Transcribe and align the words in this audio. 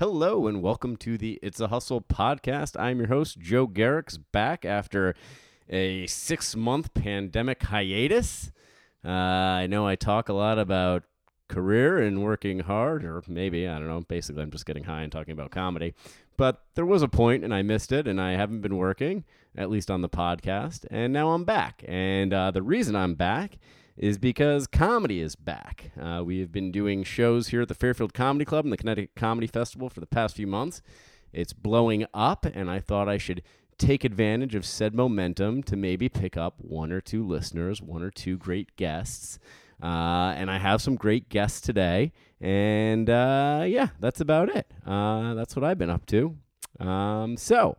Hello 0.00 0.46
and 0.46 0.62
welcome 0.62 0.96
to 0.96 1.18
the 1.18 1.38
It's 1.42 1.60
a 1.60 1.68
Hustle 1.68 2.00
podcast. 2.00 2.74
I'm 2.80 3.00
your 3.00 3.08
host, 3.08 3.38
Joe 3.38 3.66
Garrick's 3.66 4.16
back 4.16 4.64
after 4.64 5.14
a 5.68 6.06
six 6.06 6.56
month 6.56 6.94
pandemic 6.94 7.64
hiatus. 7.64 8.50
Uh, 9.04 9.10
I 9.10 9.66
know 9.66 9.86
I 9.86 9.96
talk 9.96 10.30
a 10.30 10.32
lot 10.32 10.58
about 10.58 11.04
career 11.48 11.98
and 11.98 12.24
working 12.24 12.60
hard, 12.60 13.04
or 13.04 13.22
maybe, 13.28 13.68
I 13.68 13.78
don't 13.78 13.88
know. 13.88 14.00
Basically, 14.00 14.42
I'm 14.42 14.50
just 14.50 14.64
getting 14.64 14.84
high 14.84 15.02
and 15.02 15.12
talking 15.12 15.32
about 15.32 15.50
comedy. 15.50 15.92
But 16.38 16.64
there 16.76 16.86
was 16.86 17.02
a 17.02 17.08
point 17.08 17.44
and 17.44 17.52
I 17.52 17.60
missed 17.60 17.92
it, 17.92 18.08
and 18.08 18.18
I 18.18 18.32
haven't 18.36 18.62
been 18.62 18.78
working, 18.78 19.24
at 19.54 19.68
least 19.68 19.90
on 19.90 20.00
the 20.00 20.08
podcast. 20.08 20.86
And 20.90 21.12
now 21.12 21.32
I'm 21.32 21.44
back. 21.44 21.84
And 21.86 22.32
uh, 22.32 22.52
the 22.52 22.62
reason 22.62 22.96
I'm 22.96 23.16
back 23.16 23.58
is 24.00 24.16
because 24.16 24.66
comedy 24.66 25.20
is 25.20 25.36
back. 25.36 25.90
Uh, 26.00 26.22
we 26.24 26.40
have 26.40 26.50
been 26.50 26.72
doing 26.72 27.04
shows 27.04 27.48
here 27.48 27.60
at 27.60 27.68
the 27.68 27.74
Fairfield 27.74 28.14
Comedy 28.14 28.46
Club 28.46 28.64
and 28.64 28.72
the 28.72 28.78
Connecticut 28.78 29.10
Comedy 29.14 29.46
Festival 29.46 29.90
for 29.90 30.00
the 30.00 30.06
past 30.06 30.34
few 30.34 30.46
months. 30.46 30.80
It's 31.34 31.52
blowing 31.52 32.06
up, 32.14 32.46
and 32.46 32.70
I 32.70 32.80
thought 32.80 33.10
I 33.10 33.18
should 33.18 33.42
take 33.76 34.02
advantage 34.02 34.54
of 34.54 34.64
said 34.64 34.94
momentum 34.94 35.62
to 35.64 35.76
maybe 35.76 36.08
pick 36.08 36.38
up 36.38 36.54
one 36.58 36.92
or 36.92 37.02
two 37.02 37.26
listeners, 37.26 37.82
one 37.82 38.02
or 38.02 38.10
two 38.10 38.38
great 38.38 38.74
guests. 38.76 39.38
Uh, 39.82 40.34
and 40.34 40.50
I 40.50 40.58
have 40.58 40.80
some 40.80 40.96
great 40.96 41.28
guests 41.28 41.60
today. 41.60 42.12
And 42.40 43.10
uh, 43.10 43.64
yeah, 43.66 43.88
that's 44.00 44.22
about 44.22 44.48
it. 44.48 44.66
Uh, 44.86 45.34
that's 45.34 45.54
what 45.54 45.64
I've 45.64 45.78
been 45.78 45.90
up 45.90 46.06
to. 46.06 46.36
Um, 46.78 47.36
so 47.36 47.76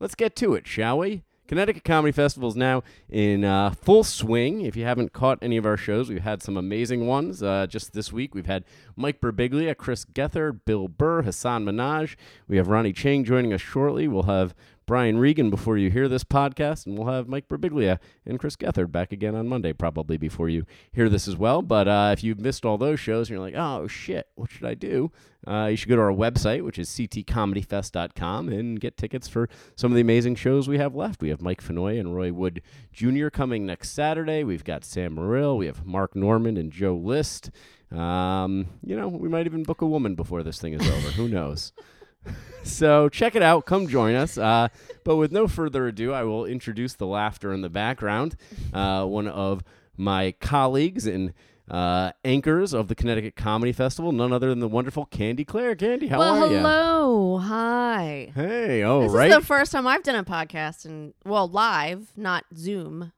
let's 0.00 0.16
get 0.16 0.34
to 0.36 0.54
it, 0.54 0.66
shall 0.66 0.98
we? 0.98 1.22
Connecticut 1.50 1.82
Comedy 1.82 2.12
Festival 2.12 2.48
is 2.48 2.54
now 2.54 2.84
in 3.08 3.42
uh, 3.42 3.70
full 3.70 4.04
swing. 4.04 4.60
If 4.60 4.76
you 4.76 4.84
haven't 4.84 5.12
caught 5.12 5.40
any 5.42 5.56
of 5.56 5.66
our 5.66 5.76
shows, 5.76 6.08
we've 6.08 6.22
had 6.22 6.44
some 6.44 6.56
amazing 6.56 7.08
ones. 7.08 7.42
Uh, 7.42 7.66
just 7.66 7.92
this 7.92 8.12
week, 8.12 8.36
we've 8.36 8.46
had 8.46 8.62
Mike 8.94 9.20
Birbiglia, 9.20 9.76
Chris 9.76 10.04
Gethard, 10.04 10.60
Bill 10.64 10.86
Burr, 10.86 11.22
Hasan 11.22 11.64
Minhaj. 11.64 12.14
We 12.46 12.56
have 12.56 12.68
Ronny 12.68 12.92
Chieng 12.92 13.24
joining 13.24 13.52
us 13.52 13.60
shortly. 13.60 14.06
We'll 14.06 14.22
have 14.22 14.54
Brian 14.90 15.20
Regan 15.20 15.50
before 15.50 15.78
you 15.78 15.88
hear 15.88 16.08
this 16.08 16.24
podcast, 16.24 16.84
and 16.84 16.98
we'll 16.98 17.06
have 17.06 17.28
Mike 17.28 17.48
Birbiglia 17.48 18.00
and 18.26 18.40
Chris 18.40 18.56
Gethard 18.56 18.90
back 18.90 19.12
again 19.12 19.36
on 19.36 19.46
Monday, 19.46 19.72
probably 19.72 20.16
before 20.16 20.48
you 20.48 20.66
hear 20.90 21.08
this 21.08 21.28
as 21.28 21.36
well. 21.36 21.62
But 21.62 21.86
uh, 21.86 22.10
if 22.12 22.24
you've 22.24 22.40
missed 22.40 22.66
all 22.66 22.76
those 22.76 22.98
shows 22.98 23.28
and 23.28 23.36
you're 23.36 23.46
like, 23.46 23.54
oh 23.54 23.86
shit, 23.86 24.26
what 24.34 24.50
should 24.50 24.64
I 24.64 24.74
do? 24.74 25.12
Uh, 25.46 25.68
you 25.70 25.76
should 25.76 25.88
go 25.88 25.94
to 25.94 26.02
our 26.02 26.10
website, 26.10 26.64
which 26.64 26.76
is 26.76 26.88
ctcomedyfest.com, 26.90 28.48
and 28.48 28.80
get 28.80 28.96
tickets 28.96 29.28
for 29.28 29.48
some 29.76 29.92
of 29.92 29.94
the 29.94 30.00
amazing 30.00 30.34
shows 30.34 30.66
we 30.66 30.78
have 30.78 30.96
left. 30.96 31.22
We 31.22 31.28
have 31.28 31.40
Mike 31.40 31.62
Finoia 31.62 32.00
and 32.00 32.16
Roy 32.16 32.32
Wood 32.32 32.60
Jr. 32.92 33.28
coming 33.28 33.64
next 33.64 33.90
Saturday. 33.90 34.42
We've 34.42 34.64
got 34.64 34.84
Sam 34.84 35.14
Morrill. 35.14 35.56
We 35.56 35.66
have 35.66 35.86
Mark 35.86 36.16
Norman 36.16 36.56
and 36.56 36.72
Joe 36.72 36.96
List. 36.96 37.52
Um, 37.92 38.66
you 38.84 38.96
know, 38.96 39.06
we 39.06 39.28
might 39.28 39.46
even 39.46 39.62
book 39.62 39.82
a 39.82 39.86
woman 39.86 40.16
before 40.16 40.42
this 40.42 40.60
thing 40.60 40.72
is 40.72 40.80
over. 40.80 41.10
Who 41.12 41.28
knows? 41.28 41.72
so 42.62 43.08
check 43.08 43.34
it 43.34 43.42
out. 43.42 43.66
Come 43.66 43.86
join 43.88 44.14
us. 44.14 44.36
Uh, 44.38 44.68
but 45.04 45.16
with 45.16 45.32
no 45.32 45.48
further 45.48 45.86
ado, 45.88 46.12
I 46.12 46.22
will 46.24 46.44
introduce 46.44 46.94
the 46.94 47.06
laughter 47.06 47.52
in 47.52 47.62
the 47.62 47.70
background. 47.70 48.36
Uh, 48.72 49.04
one 49.06 49.26
of 49.28 49.62
my 49.96 50.32
colleagues 50.40 51.06
and 51.06 51.32
uh, 51.70 52.10
anchors 52.24 52.72
of 52.72 52.88
the 52.88 52.94
Connecticut 52.94 53.36
Comedy 53.36 53.72
Festival, 53.72 54.10
none 54.12 54.32
other 54.32 54.48
than 54.48 54.58
the 54.58 54.68
wonderful 54.68 55.06
Candi 55.06 55.46
Clare. 55.46 55.76
Candi, 55.76 56.08
how 56.08 56.18
well, 56.18 56.44
are 56.44 56.50
you? 56.50 56.56
hello. 56.56 57.38
Hi. 57.38 58.32
Hey, 58.34 58.82
oh, 58.82 59.02
this 59.02 59.12
right. 59.12 59.30
is 59.30 59.36
the 59.36 59.44
first 59.44 59.70
time 59.72 59.86
I've 59.86 60.02
done 60.02 60.16
a 60.16 60.24
podcast 60.24 60.84
and 60.84 61.14
well, 61.24 61.46
live, 61.48 62.08
not 62.16 62.44
Zoom. 62.56 63.12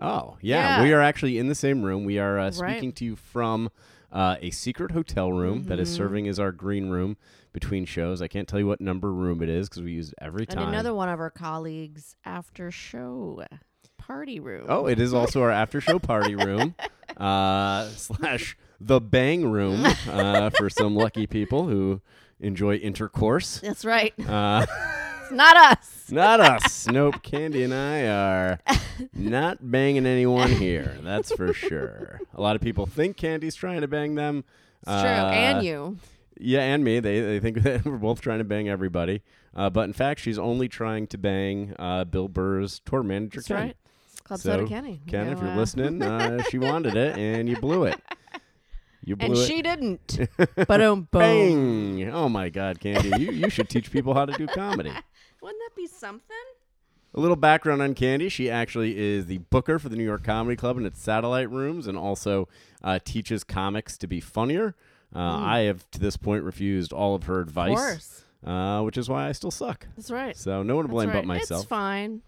oh, 0.00 0.36
yeah, 0.40 0.78
Yeah. 0.78 0.82
We 0.84 0.92
are 0.92 1.00
actually 1.00 1.38
in 1.38 1.48
the 1.48 1.54
same 1.56 1.82
room. 1.82 2.04
We 2.04 2.18
are 2.18 2.38
uh, 2.38 2.52
Right. 2.56 2.72
speaking 2.76 2.92
to 2.92 3.04
you 3.04 3.16
from 3.16 3.68
uh, 4.12 4.36
a 4.40 4.50
secret 4.50 4.90
hotel 4.92 5.32
room 5.32 5.64
that 5.64 5.78
is 5.80 5.88
Mhm. 5.90 5.96
serving 5.96 6.28
as 6.28 6.38
our 6.38 6.52
green 6.52 6.90
room 6.90 7.16
between 7.52 7.84
shows. 7.86 8.20
I 8.22 8.28
can't 8.28 8.46
tell 8.46 8.58
you 8.58 8.66
what 8.66 8.80
number 8.80 9.12
room 9.12 9.42
it 9.42 9.48
is 9.48 9.68
because 9.68 9.82
we 9.82 9.92
use 9.92 10.08
it 10.10 10.14
every 10.20 10.46
time. 10.46 10.58
And 10.58 10.68
another 10.68 10.94
one 10.94 11.08
of 11.08 11.18
our 11.18 11.30
colleagues 11.30 12.14
after 12.24 12.70
show 12.70 13.44
party 13.98 14.38
room. 14.40 14.66
Oh, 14.68 14.86
it 14.86 15.00
is 15.00 15.14
also 15.14 15.40
our 15.42 15.50
after 15.50 15.80
show 15.80 15.98
party 15.98 16.34
room 16.34 16.74
uh, 17.16 17.88
slash 17.90 18.56
the 18.80 19.00
bang 19.00 19.50
room 19.50 19.84
uh, 20.08 20.50
for 20.50 20.68
some 20.68 20.94
lucky 20.96 21.26
people 21.26 21.68
who 21.68 22.00
enjoy 22.40 22.74
intercourse. 22.76 23.60
That's 23.60 23.84
right. 23.84 24.12
Uh, 24.28 24.66
not 25.32 25.56
us. 25.56 26.10
not 26.10 26.40
us. 26.40 26.86
Nope. 26.86 27.22
Candi 27.22 27.64
and 27.64 27.74
I 27.74 28.06
are 28.06 28.58
not 29.14 29.58
banging 29.70 30.06
anyone 30.06 30.50
here. 30.50 30.96
That's 31.02 31.32
for 31.34 31.52
sure. 31.52 32.20
A 32.34 32.40
lot 32.40 32.56
of 32.56 32.62
people 32.62 32.86
think 32.86 33.16
Candi's 33.16 33.54
trying 33.54 33.80
to 33.82 33.88
bang 33.88 34.14
them. 34.14 34.44
It's 34.82 34.90
true. 34.90 34.94
And 35.10 35.58
Uh, 35.58 35.62
you. 35.62 35.96
Yeah, 36.38 36.60
and 36.62 36.82
me. 36.82 36.98
They 37.00 37.20
they 37.20 37.40
think 37.40 37.58
that 37.62 37.84
we're 37.84 37.96
both 37.98 38.20
trying 38.20 38.38
to 38.38 38.44
bang 38.44 38.68
everybody. 38.68 39.22
Uh, 39.54 39.68
but 39.70 39.82
in 39.82 39.92
fact, 39.92 40.20
she's 40.20 40.38
only 40.38 40.66
trying 40.68 41.06
to 41.08 41.18
bang 41.18 41.74
uh, 41.78 42.04
Bill 42.04 42.26
Burr's 42.28 42.80
tour 42.86 43.02
manager, 43.02 43.40
That's 43.40 43.48
Ken. 43.48 43.56
right. 43.58 43.76
Club 44.24 44.40
So, 44.40 44.50
Soda 44.52 44.66
Kenny. 44.66 45.00
Ken, 45.06 45.26
You 45.26 45.32
if 45.32 45.40
you're 45.40 45.50
uh, 45.50 45.56
listening, 45.56 46.00
uh, 46.02 46.42
she 46.44 46.58
wanted 46.58 46.96
it, 46.96 47.18
and 47.18 47.48
you 47.48 47.56
blew 47.56 47.84
it. 47.84 48.00
You 49.04 49.16
blew 49.16 49.26
And 49.26 49.36
it. 49.36 49.46
she 49.46 49.62
didn't. 49.62 50.18
But 50.66 50.80
um. 50.80 51.08
Bang! 51.10 52.08
Oh 52.10 52.28
my 52.28 52.48
God, 52.48 52.78
Candi, 52.80 53.18
you 53.18 53.30
you 53.32 53.50
should 53.50 53.68
teach 53.68 53.90
people 53.92 54.14
how 54.14 54.24
to 54.24 54.32
do 54.32 54.46
comedy. 54.46 54.92
Wouldn't 55.42 55.60
that 55.68 55.76
be 55.76 55.86
something? 55.86 56.36
A 57.14 57.20
little 57.20 57.36
background 57.36 57.82
on 57.82 57.94
Candi. 57.94 58.30
She 58.30 58.48
actually 58.50 58.98
is 58.98 59.26
the 59.26 59.38
booker 59.38 59.78
for 59.78 59.88
the 59.90 59.96
New 59.96 60.04
York 60.04 60.24
Comedy 60.24 60.56
Club 60.56 60.78
and 60.78 60.86
its 60.86 61.00
satellite 61.00 61.50
rooms, 61.50 61.86
and 61.86 61.98
also 61.98 62.48
uh, 62.82 62.98
teaches 63.04 63.44
comics 63.44 63.98
to 63.98 64.06
be 64.06 64.20
funnier. 64.20 64.74
Uh, 65.14 65.18
Mm. 65.18 65.42
I 65.42 65.58
have 65.60 65.90
to 65.90 65.98
this 66.00 66.16
point 66.16 66.42
refused 66.42 66.90
all 66.90 67.14
of 67.14 67.24
her 67.24 67.40
Of 67.42 67.48
advice, 67.48 67.76
course. 67.76 68.24
uh, 68.46 68.80
which 68.80 68.96
is 68.96 69.10
why 69.10 69.28
I 69.28 69.32
still 69.32 69.50
suck. 69.50 69.86
That's 69.94 70.10
right. 70.10 70.34
So 70.34 70.62
no 70.62 70.76
one 70.76 70.86
to 70.86 70.88
blame 70.90 71.10
right. 71.10 71.16
but 71.16 71.26
myself. 71.26 71.62
It's 71.62 71.68
fine. 71.68 72.22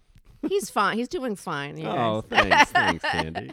He's 0.47 0.69
fine. 0.69 0.97
He's 0.99 1.07
doing 1.07 1.35
fine. 1.35 1.77
you 1.77 1.87
Oh, 1.89 2.21
guys. 2.29 2.69
thanks, 2.69 2.71
thanks, 2.71 3.05
Candi. 3.39 3.51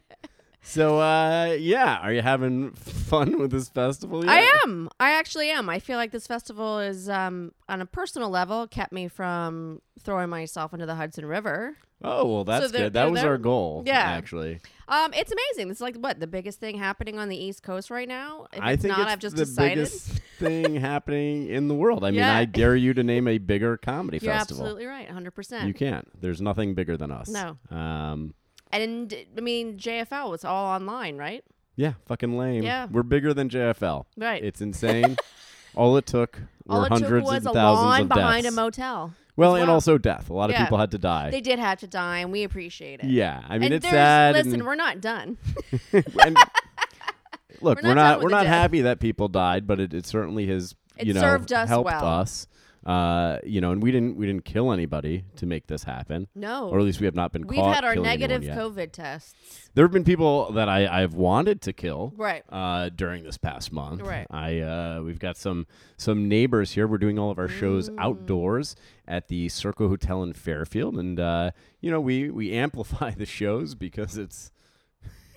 So, 0.64 1.00
uh, 1.00 1.56
yeah, 1.58 1.98
are 1.98 2.12
you 2.12 2.22
having 2.22 2.70
fun 2.72 3.38
with 3.38 3.50
this 3.50 3.68
festival? 3.68 4.24
Yet? 4.24 4.32
I 4.32 4.60
am. 4.64 4.88
I 5.00 5.12
actually 5.12 5.50
am. 5.50 5.68
I 5.68 5.80
feel 5.80 5.96
like 5.96 6.12
this 6.12 6.26
festival 6.26 6.78
is, 6.78 7.08
um, 7.08 7.52
on 7.68 7.80
a 7.80 7.86
personal 7.86 8.30
level, 8.30 8.68
kept 8.68 8.92
me 8.92 9.08
from 9.08 9.82
throwing 10.00 10.30
myself 10.30 10.72
into 10.72 10.86
the 10.86 10.94
Hudson 10.94 11.26
River. 11.26 11.76
Oh 12.04 12.26
well, 12.32 12.44
that's 12.44 12.70
they're- 12.72 12.82
good. 12.86 12.92
That 12.94 13.10
was 13.12 13.22
our 13.22 13.38
goal. 13.38 13.84
Yeah. 13.86 13.98
actually, 14.00 14.60
Um, 14.88 15.12
it's 15.14 15.30
amazing. 15.32 15.70
It's 15.70 15.80
like 15.80 15.96
what 15.96 16.18
the 16.18 16.26
biggest 16.26 16.58
thing 16.58 16.76
happening 16.76 17.16
on 17.18 17.28
the 17.28 17.36
East 17.36 17.62
Coast 17.62 17.90
right 17.90 18.08
now. 18.08 18.46
If 18.52 18.60
I 18.60 18.72
it's 18.72 18.82
think 18.82 18.90
not, 18.96 19.02
it's 19.02 19.10
I've 19.12 19.18
just 19.20 19.36
the 19.36 19.44
decided. 19.44 19.74
biggest 19.76 20.06
thing 20.40 20.74
happening 20.80 21.46
in 21.48 21.68
the 21.68 21.74
world. 21.76 22.02
I 22.04 22.10
mean, 22.10 22.18
Yeah. 22.20 22.36
I 22.36 22.44
dare 22.44 22.74
you 22.74 22.92
to 22.94 23.04
name 23.04 23.28
a 23.28 23.38
bigger 23.38 23.76
comedy 23.76 24.18
You're 24.20 24.32
festival. 24.34 24.64
absolutely 24.64 24.86
right. 24.86 25.06
100. 25.06 25.30
percent 25.30 25.68
You 25.68 25.74
can't. 25.74 26.08
There's 26.20 26.40
nothing 26.40 26.74
bigger 26.74 26.96
than 26.96 27.10
us. 27.12 27.28
No. 27.28 27.56
Um. 27.76 28.34
And 28.72 29.14
I 29.36 29.40
mean, 29.40 29.76
JFL 29.78 30.30
was 30.30 30.44
all 30.44 30.66
online, 30.66 31.16
right? 31.16 31.44
Yeah. 31.76 31.92
Fucking 32.06 32.36
lame. 32.36 32.62
Yeah. 32.62 32.86
We're 32.90 33.02
bigger 33.02 33.32
than 33.34 33.48
JFL. 33.48 34.04
Right. 34.16 34.42
It's 34.42 34.60
insane. 34.60 35.16
All 35.74 35.96
it 35.96 36.04
took 36.04 36.36
were 36.66 36.76
all 36.76 36.84
it 36.84 36.90
took 36.90 36.98
hundreds 37.00 37.24
was 37.24 37.36
and 37.38 37.46
a 37.46 37.52
thousands 37.54 37.86
lawn 37.86 38.00
of 38.02 38.08
behind 38.10 38.42
deaths. 38.42 38.54
a 38.54 38.60
motel. 38.60 39.14
well, 39.36 39.56
as 39.56 39.62
and 39.62 39.70
also 39.70 39.96
death. 39.96 40.28
A 40.28 40.34
lot 40.34 40.50
of 40.50 40.56
people 40.56 40.76
had 40.76 40.90
to 40.90 40.98
die. 40.98 41.30
They 41.30 41.40
did 41.40 41.58
have 41.58 41.78
to 41.80 41.86
die, 41.86 42.18
and 42.18 42.30
we 42.30 42.42
appreciate 42.44 43.00
it. 43.00 43.06
yeah. 43.06 43.42
I 43.48 43.54
mean, 43.54 43.64
and 43.64 43.74
it's 43.76 43.88
sad. 43.88 44.34
Listen, 44.34 44.52
and- 44.56 44.66
we're 44.66 44.74
not 44.74 45.00
done. 45.00 45.38
and 45.92 46.36
look, 47.62 47.80
We're 47.82 47.88
we're 47.88 47.94
not 47.94 48.18
not 48.18 48.22
we're 48.22 48.28
not 48.28 48.44
happy 48.46 48.82
that 48.82 49.00
people 49.00 49.28
died, 49.28 49.66
but 49.66 49.80
it, 49.80 49.94
it 49.94 50.04
certainly 50.04 50.46
has 50.48 50.74
It 50.98 51.06
you 51.06 51.14
know 51.14 51.20
served 51.22 51.54
us 51.54 51.70
helped 51.70 51.86
well. 51.86 52.04
us. 52.04 52.46
Uh, 52.84 53.38
you 53.44 53.60
know, 53.60 53.70
and 53.70 53.80
we 53.82 53.92
didn't 53.92 54.16
we 54.16 54.26
didn't 54.26 54.44
kill 54.44 54.72
anybody 54.72 55.24
to 55.36 55.46
make 55.46 55.68
this 55.68 55.84
happen, 55.84 56.26
No. 56.34 56.68
or 56.68 56.78
at 56.80 56.84
least 56.84 56.98
we 56.98 57.06
have 57.06 57.14
not 57.14 57.32
been 57.32 57.46
We've 57.46 57.64
had 57.64 57.84
our 57.84 57.94
negative. 57.94 58.42
COVID 58.42 58.90
tests. 58.90 59.70
There 59.74 59.84
have 59.84 59.92
been 59.92 60.02
people 60.02 60.50
that 60.52 60.68
I 60.68 61.02
I've 61.02 61.14
wanted 61.14 61.62
to 61.62 61.72
kill. 61.72 62.12
Right. 62.16 62.42
Uh, 62.48 62.88
during 62.88 63.22
this 63.22 63.38
past 63.38 63.72
month, 63.72 64.02
Right. 64.02 64.26
I 64.30 64.58
uh, 64.60 65.02
we've 65.04 65.20
got 65.20 65.36
some 65.36 65.66
some 65.96 66.28
neighbors 66.28 66.72
here. 66.72 66.88
We're 66.88 66.98
doing 66.98 67.18
all 67.20 67.30
of 67.30 67.38
our 67.38 67.48
shows 67.48 67.88
Mm. 67.88 67.96
outdoors 68.00 68.74
at 69.06 69.28
the 69.28 69.48
Circle 69.48 69.88
Hotel 69.88 70.22
in 70.24 70.32
Fairfield, 70.32 70.96
and 70.96 71.20
uh, 71.20 71.50
you 71.80 71.90
know 71.92 72.00
we 72.00 72.30
we 72.30 72.52
amplify 72.64 73.10
the 73.12 73.26
shows 73.26 73.76
because 73.76 74.16
it's 74.18 74.50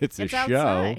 it's 0.02 0.18
a 0.20 0.24
It's 0.24 0.34
show. 0.34 0.96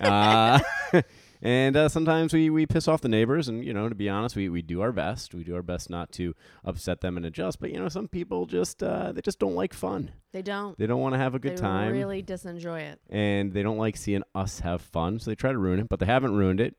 uh, 0.00 0.58
and 1.44 1.76
uh, 1.76 1.88
sometimes 1.90 2.32
we, 2.32 2.48
we 2.50 2.64
piss 2.66 2.88
off 2.88 3.02
the 3.02 3.08
neighbors, 3.08 3.46
and 3.48 3.62
you 3.64 3.72
know, 3.74 3.88
to 3.88 3.94
be 3.94 4.08
honest, 4.08 4.34
we, 4.34 4.48
we 4.48 4.62
do 4.62 4.80
our 4.80 4.90
best. 4.90 5.34
We 5.34 5.44
do 5.44 5.54
our 5.54 5.62
best 5.62 5.90
not 5.90 6.10
to 6.12 6.34
upset 6.64 7.02
them 7.02 7.16
and 7.18 7.24
adjust. 7.26 7.60
But 7.60 7.70
you 7.70 7.78
know, 7.78 7.88
some 7.88 8.08
people 8.08 8.46
just 8.46 8.82
uh, 8.82 9.12
they 9.12 9.20
just 9.20 9.38
don't 9.38 9.54
like 9.54 9.74
fun. 9.74 10.10
they 10.32 10.42
don't. 10.42 10.76
They 10.78 10.86
don't 10.86 11.00
want 11.00 11.14
to 11.14 11.18
have 11.18 11.34
a 11.34 11.38
good 11.38 11.52
they 11.58 11.60
time, 11.60 11.92
They 11.92 11.98
really 11.98 12.22
disenjoy 12.22 12.80
it. 12.80 13.00
and 13.10 13.52
they 13.52 13.62
don't 13.62 13.78
like 13.78 13.96
seeing 13.96 14.22
us 14.34 14.60
have 14.60 14.80
fun. 14.82 15.20
So 15.20 15.30
they 15.30 15.34
try 15.36 15.52
to 15.52 15.58
ruin 15.58 15.78
it, 15.80 15.88
but 15.88 16.00
they 16.00 16.06
haven't 16.06 16.34
ruined 16.34 16.60
it. 16.60 16.76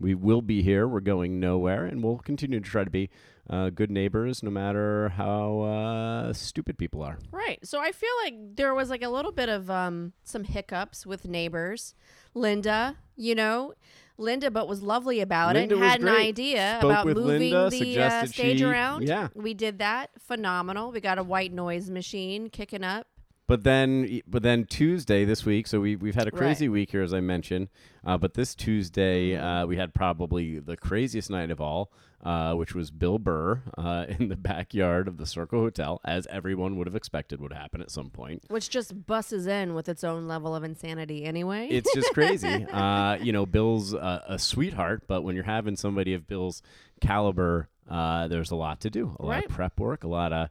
We 0.00 0.14
will 0.14 0.42
be 0.42 0.62
here. 0.62 0.86
We're 0.86 1.00
going 1.00 1.40
nowhere, 1.40 1.84
and 1.84 2.04
we'll 2.04 2.18
continue 2.18 2.60
to 2.60 2.68
try 2.68 2.84
to 2.84 2.90
be 2.90 3.10
uh, 3.50 3.70
good 3.70 3.90
neighbors, 3.90 4.44
no 4.44 4.50
matter 4.50 5.08
how 5.08 5.60
uh, 5.62 6.32
stupid 6.32 6.78
people 6.78 7.02
are. 7.02 7.18
Right. 7.32 7.58
So 7.66 7.80
I 7.80 7.90
feel 7.90 8.10
like 8.22 8.34
there 8.54 8.74
was 8.74 8.90
like 8.90 9.02
a 9.02 9.08
little 9.08 9.32
bit 9.32 9.48
of 9.48 9.70
um 9.70 10.12
some 10.24 10.44
hiccups 10.44 11.04
with 11.06 11.26
neighbors. 11.26 11.94
Linda, 12.34 12.96
you 13.16 13.34
know, 13.34 13.72
Linda, 14.18 14.50
but 14.50 14.66
was 14.68 14.82
lovely 14.82 15.20
about 15.20 15.54
Linda 15.54 15.76
it. 15.76 15.80
Had 15.80 16.00
an 16.00 16.08
idea 16.08 16.76
Spoke 16.80 16.90
about 16.90 17.06
moving 17.06 17.24
Linda, 17.52 17.70
the 17.70 18.00
uh, 18.02 18.26
stage 18.26 18.58
she- 18.58 18.64
around. 18.64 19.06
yeah. 19.06 19.28
we 19.34 19.54
did 19.54 19.78
that. 19.78 20.10
Phenomenal. 20.20 20.90
We 20.90 21.00
got 21.00 21.18
a 21.18 21.22
white 21.22 21.52
noise 21.52 21.88
machine 21.88 22.50
kicking 22.50 22.84
up. 22.84 23.06
But 23.48 23.64
then, 23.64 24.20
but 24.28 24.42
then 24.42 24.66
Tuesday 24.66 25.24
this 25.24 25.44
week. 25.46 25.66
So 25.66 25.80
we 25.80 25.96
we've 25.96 26.14
had 26.14 26.28
a 26.28 26.30
crazy 26.30 26.68
week 26.68 26.90
here, 26.90 27.02
as 27.02 27.14
I 27.14 27.20
mentioned. 27.20 27.68
Uh, 28.04 28.18
but 28.18 28.34
this 28.34 28.54
Tuesday, 28.54 29.36
uh, 29.36 29.66
we 29.66 29.76
had 29.78 29.94
probably 29.94 30.58
the 30.58 30.76
craziest 30.76 31.30
night 31.30 31.50
of 31.50 31.58
all, 31.58 31.90
uh, 32.22 32.52
which 32.54 32.74
was 32.74 32.90
Bill 32.90 33.18
Burr 33.18 33.62
uh, 33.78 34.04
in 34.18 34.28
the 34.28 34.36
backyard 34.36 35.08
of 35.08 35.16
the 35.16 35.24
Circle 35.24 35.60
Hotel, 35.60 35.98
as 36.04 36.26
everyone 36.26 36.76
would 36.76 36.86
have 36.86 36.94
expected 36.94 37.40
would 37.40 37.54
happen 37.54 37.80
at 37.80 37.90
some 37.90 38.10
point. 38.10 38.44
Which 38.48 38.68
just 38.68 39.06
busses 39.06 39.46
in 39.46 39.74
with 39.74 39.88
its 39.88 40.04
own 40.04 40.28
level 40.28 40.54
of 40.54 40.62
insanity 40.62 41.24
anyway. 41.24 41.68
It's 41.68 41.92
just 41.94 42.12
crazy. 42.12 42.66
uh, 42.72 43.16
you 43.16 43.32
know, 43.32 43.46
Bill's 43.46 43.94
a 43.94 44.36
sweetheart, 44.38 45.04
but 45.06 45.22
when 45.22 45.34
you're 45.34 45.44
having 45.44 45.76
somebody 45.76 46.12
of 46.12 46.26
Bill's 46.26 46.62
caliber, 47.00 47.70
uh, 47.88 48.28
there's 48.28 48.50
a 48.50 48.56
lot 48.56 48.80
to 48.82 48.90
do, 48.90 49.16
a 49.18 49.22
lot 49.24 49.30
Right. 49.30 49.46
of 49.46 49.50
prep 49.50 49.80
work, 49.80 50.04
a 50.04 50.08
lot 50.08 50.34
of 50.34 50.50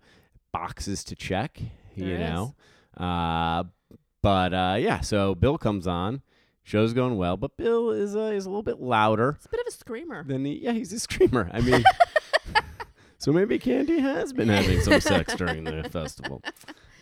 boxes 0.51 1.03
to 1.03 1.15
check. 1.15 1.59
you 1.95 2.05
There 2.05 2.15
is. 2.15 2.53
Uh, 2.97 3.63
but 4.21 4.53
uh, 4.53 4.75
yeah. 4.79 5.01
So 5.01 5.35
Bill 5.35 5.57
comes 5.57 5.87
on, 5.87 6.21
show's 6.63 6.93
going 6.93 7.17
well, 7.17 7.37
but 7.37 7.55
Bill 7.57 7.91
is 7.91 8.15
uh, 8.15 8.31
is 8.33 8.45
a 8.45 8.49
little 8.49 8.63
bit 8.63 8.79
louder 8.79 9.35
it's 9.37 9.45
a 9.45 9.49
bit 9.49 9.59
of 9.61 9.67
a 9.67 9.71
screamer. 9.71 10.23
than 10.23 10.45
he. 10.45 10.59
Yeah, 10.63 10.71
he's 10.71 10.91
a 10.93 10.99
screamer. 10.99 11.49
I 11.53 11.61
mean. 11.61 11.83
So 13.19 13.31
maybe 13.31 13.57
Candi 13.57 13.99
has 13.99 14.31
been 14.31 14.47
having 14.47 14.79
some 14.81 15.01
sex 15.01 15.33
during 15.35 15.63
the 15.63 15.89
festival. 15.91 16.41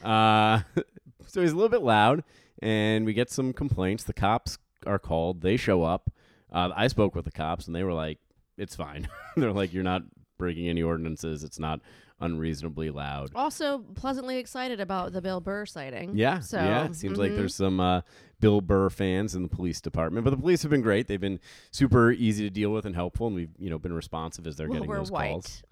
Uh, 0.01 0.61
so 1.27 1.41
he's 1.41 1.51
a 1.51 1.55
little 1.55 1.69
bit 1.69 1.81
loud, 1.81 2.23
and 2.61 3.05
we 3.05 3.13
get 3.13 3.29
some 3.29 3.51
complaints. 3.51 4.05
The 4.05 4.13
cops 4.13 4.57
are 4.87 4.97
called. 4.97 5.41
They 5.41 5.57
show 5.57 5.83
up. 5.83 6.09
Uh, 6.51 6.69
I 6.75 6.87
spoke 6.87 7.15
with 7.15 7.25
the 7.25 7.31
cops, 7.31 7.67
and 7.67 7.75
they 7.75 7.83
were 7.83 7.93
like, 7.93 8.19
"It's 8.57 8.75
fine." 8.75 9.09
They're 9.35 9.51
like, 9.51 9.73
"You're 9.73 9.83
not 9.83 10.03
breaking 10.37 10.67
any 10.67 10.83
ordinances. 10.83 11.43
It's 11.43 11.59
not 11.59 11.79
unreasonably 12.19 12.89
loud." 12.89 13.31
Also, 13.35 13.79
pleasantly 13.95 14.37
excited 14.37 14.79
about 14.79 15.13
the 15.13 15.21
Bill 15.21 15.41
Burr 15.41 15.65
sighting. 15.65 16.11
Yeah, 16.15 16.39
So, 16.39 16.57
yeah. 16.57 16.85
It 16.85 16.95
seems 16.95 17.17
like 17.17 17.31
mhm. 17.31 17.37
there's 17.37 17.55
some 17.55 17.79
uh, 17.79 18.01
Bill 18.39 18.61
Burr 18.61 18.89
fans 18.89 19.35
in 19.35 19.43
the 19.43 19.49
police 19.49 19.81
department, 19.81 20.23
but 20.23 20.31
the 20.31 20.37
police 20.37 20.61
have 20.61 20.71
been 20.71 20.81
great. 20.81 21.07
They've 21.07 21.19
been 21.19 21.39
super 21.71 22.11
easy 22.11 22.43
to 22.43 22.49
deal 22.49 22.69
with 22.69 22.85
and 22.85 22.95
helpful, 22.95 23.27
and 23.27 23.35
we've 23.35 23.49
you 23.57 23.69
know 23.69 23.79
been 23.79 23.93
responsive 23.93 24.45
as 24.45 24.55
they're 24.55 24.67
well, 24.67 24.81
getting 24.81 24.93
those 24.93 25.11
white. 25.11 25.31
calls. 25.31 25.63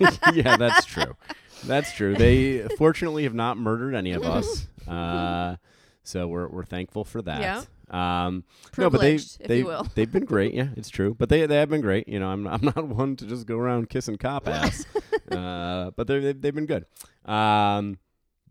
yeah, 0.34 0.56
that's 0.56 0.84
true. 0.84 1.16
That's 1.64 1.92
true. 1.92 2.14
They 2.16 2.66
fortunately 2.76 3.22
have 3.22 3.34
not 3.34 3.56
murdered 3.56 3.94
any 3.94 4.12
of 4.12 4.24
us, 4.24 4.66
uh, 4.88 5.56
so 6.02 6.26
we're 6.26 6.48
we're 6.48 6.64
thankful 6.64 7.04
for 7.04 7.22
that. 7.22 7.40
Yeah. 7.40 7.62
Um, 7.92 8.44
no, 8.78 8.88
but 8.88 9.02
they, 9.02 9.14
if 9.16 9.38
they, 9.38 9.58
you 9.58 9.66
will. 9.66 9.86
They've 9.94 10.10
been 10.10 10.24
great. 10.24 10.54
Yeah, 10.54 10.68
it's 10.76 10.88
true. 10.88 11.14
But 11.14 11.28
they 11.28 11.44
they 11.46 11.56
have 11.56 11.68
been 11.68 11.82
great. 11.82 12.08
You 12.08 12.18
know, 12.20 12.28
I'm 12.28 12.46
I'm 12.54 12.62
not 12.64 12.86
one 12.88 13.16
to 13.16 13.26
just 13.26 13.46
go 13.46 13.58
around 13.58 13.90
kissing 13.90 14.16
cop 14.16 14.48
ass. 14.48 14.86
uh, 15.30 15.90
but 15.94 16.06
they 16.06 16.18
they've, 16.20 16.40
they've 16.40 16.54
been 16.54 16.66
good. 16.66 16.86
Um, 17.24 17.98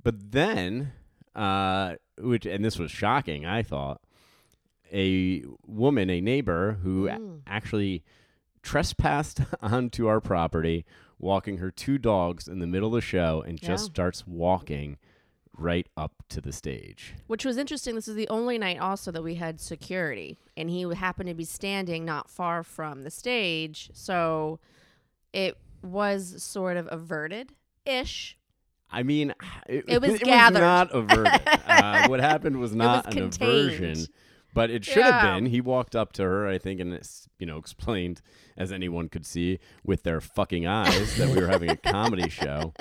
but 0.04 0.32
then, 0.32 0.94
uh, 1.36 1.96
which 2.20 2.46
and 2.46 2.64
this 2.64 2.78
was 2.78 2.92
shocking. 2.92 3.46
I 3.46 3.64
thought 3.64 4.02
a 4.94 5.44
woman, 5.66 6.10
a 6.10 6.22
neighbor 6.22 6.80
who 6.84 7.08
Mm. 7.08 7.42
actually 7.48 8.04
trespassed 8.62 9.42
onto 9.62 10.06
our 10.08 10.20
property, 10.22 10.86
walking 11.18 11.58
her 11.58 11.72
two 11.72 11.98
dogs 11.98 12.48
in 12.48 12.60
the 12.60 12.68
middle 12.68 12.90
of 12.90 12.94
the 12.96 13.02
show, 13.02 13.44
and 13.48 13.60
just 13.60 13.86
starts 13.86 14.28
walking 14.28 14.98
right 15.57 15.88
up 15.98 16.13
to 16.30 16.42
the 16.42 16.51
stage. 16.51 17.13
Which 17.27 17.45
was 17.45 17.57
interesting. 17.57 17.95
This 17.95 18.07
is 18.07 18.15
the 18.15 18.27
only 18.30 18.57
night 18.57 18.80
also 18.80 19.12
that 19.12 19.24
we 19.24 19.36
had 19.36 19.59
security, 19.59 20.39
and 20.57 20.69
he 20.69 20.81
happened 20.95 21.30
to 21.30 21.36
be 21.36 21.45
standing 21.45 22.06
not 22.06 22.30
far 22.30 22.63
from 22.63 23.03
the 23.03 23.12
stage, 23.12 23.89
so 23.94 24.59
it 25.33 25.57
was 25.83 26.42
sort 26.44 26.77
of 26.77 26.88
averted 26.92 27.53
ish. 27.86 28.38
I 28.92 29.03
mean, 29.03 29.33
it, 29.68 29.86
It 29.88 30.01
was 30.01 30.13
it 30.15 30.21
gathered. 30.24 30.59
not 30.59 30.94
averted. 30.94 31.42
uh, 31.65 32.07
what 32.09 32.19
happened 32.19 32.57
was 32.59 32.75
not 32.75 33.06
was 33.06 33.15
an 33.15 33.21
contained. 33.21 33.74
aversion, 33.74 34.06
but 34.53 34.69
it 34.69 34.83
should 34.83 35.03
have 35.03 35.36
been. 35.36 35.45
He 35.45 35.62
walked 35.62 35.95
up 35.95 36.12
to 36.13 36.24
her, 36.24 36.45
I 36.48 36.57
think, 36.57 36.80
and 36.81 37.00
you 37.39 37.45
know 37.45 37.57
explained 37.57 38.21
as 38.57 38.71
anyone 38.71 39.07
could 39.07 39.25
see 39.25 39.59
with 39.86 40.03
their 40.03 40.19
fucking 40.19 40.68
eyes 40.68 41.15
that 41.18 41.30
we 41.30 41.39
were 41.42 41.48
having 41.48 41.69
a 41.69 41.77
comedy 41.77 42.27
show, 42.30 42.74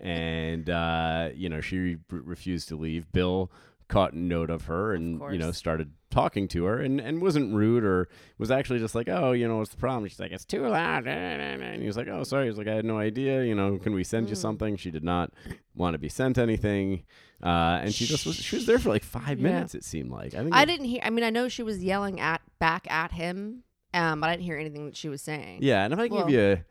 and 0.00 0.68
uh, 0.70 1.30
you 1.34 1.48
know 1.48 1.60
she 1.60 1.76
re- 1.78 1.98
refused 2.10 2.68
to 2.68 2.76
leave. 2.76 3.10
Bill 3.12 3.50
caught 3.88 4.14
note 4.14 4.50
of 4.50 4.64
her 4.64 4.94
and 4.94 5.20
you 5.32 5.38
know 5.38 5.52
started 5.52 5.92
talking 6.10 6.48
to 6.48 6.64
her 6.64 6.80
and, 6.80 7.00
and 7.00 7.22
wasn't 7.22 7.54
rude 7.54 7.84
or 7.84 8.08
was 8.36 8.50
actually 8.50 8.80
just 8.80 8.96
like 8.96 9.08
oh 9.08 9.30
you 9.30 9.46
know 9.46 9.58
what's 9.58 9.70
the 9.70 9.76
problem 9.76 10.08
she's 10.08 10.18
like 10.18 10.32
it's 10.32 10.44
too 10.44 10.66
loud 10.66 11.06
and 11.06 11.80
he 11.80 11.86
was 11.86 11.96
like 11.96 12.08
oh 12.08 12.24
sorry 12.24 12.48
he's 12.48 12.58
like 12.58 12.66
i 12.66 12.74
had 12.74 12.84
no 12.84 12.98
idea 12.98 13.44
you 13.44 13.54
know 13.54 13.78
can 13.78 13.94
we 13.94 14.02
send 14.02 14.28
you 14.28 14.34
Mm. 14.34 14.38
something 14.38 14.76
she 14.76 14.90
did 14.90 15.04
not 15.04 15.32
want 15.76 15.94
to 15.94 15.98
be 15.98 16.08
sent 16.08 16.36
anything 16.36 17.04
uh, 17.44 17.78
and 17.82 17.94
she 17.94 18.06
just 18.06 18.26
was 18.26 18.34
she 18.34 18.56
was 18.56 18.66
there 18.66 18.80
for 18.80 18.88
like 18.88 19.04
five 19.04 19.38
Yeah. 19.38 19.50
minutes 19.52 19.76
it 19.76 19.84
seemed 19.84 20.10
like 20.10 20.34
i 20.34 20.38
I 20.50 20.62
it- 20.62 20.66
didn't 20.66 20.86
hear. 20.86 21.00
I 21.04 21.10
mean, 21.10 21.22
I 21.24 21.30
know 21.30 21.46
she 21.46 21.62
was 21.62 21.84
yelling 21.84 22.18
at 22.18 22.40
back 22.58 22.90
at 22.90 23.12
him, 23.12 23.62
um, 23.94 24.20
but 24.20 24.30
I 24.30 24.32
didn't 24.32 24.46
hear 24.46 24.56
anything 24.58 24.86
that 24.86 24.96
she 24.96 25.08
was 25.08 25.22
saying. 25.22 25.58
yeah 25.62 25.84
and 25.84 25.92
if 25.94 26.00
i 26.00 26.08
Well- 26.08 26.24
give 26.26 26.30
you 26.34 26.64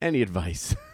any 0.00 0.22
advice 0.22 0.76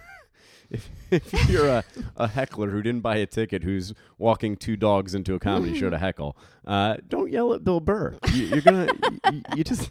if, 0.71 0.89
if 1.11 1.51
you're 1.51 1.69
a, 1.69 1.85
a 2.17 2.29
heckler 2.29 2.71
who 2.71 2.83
didn't 2.83 3.01
buy 3.03 3.17
a 3.17 3.27
ticket 3.27 3.63
who's 3.63 3.93
walking 4.19 4.57
two 4.57 4.77
dogs 4.77 5.15
into 5.15 5.35
a 5.35 5.39
comedy 5.39 5.79
show 5.79 5.91
to 5.91 5.99
heckle 5.99 6.37
uh, 6.67 6.97
don't 7.09 7.31
yell 7.31 7.53
at 7.53 7.65
bill 7.65 7.81
burr 7.81 8.17
you, 8.33 8.45
you're 8.47 8.61
gonna 8.61 8.89
you, 9.33 9.43
you 9.57 9.65
just 9.73 9.91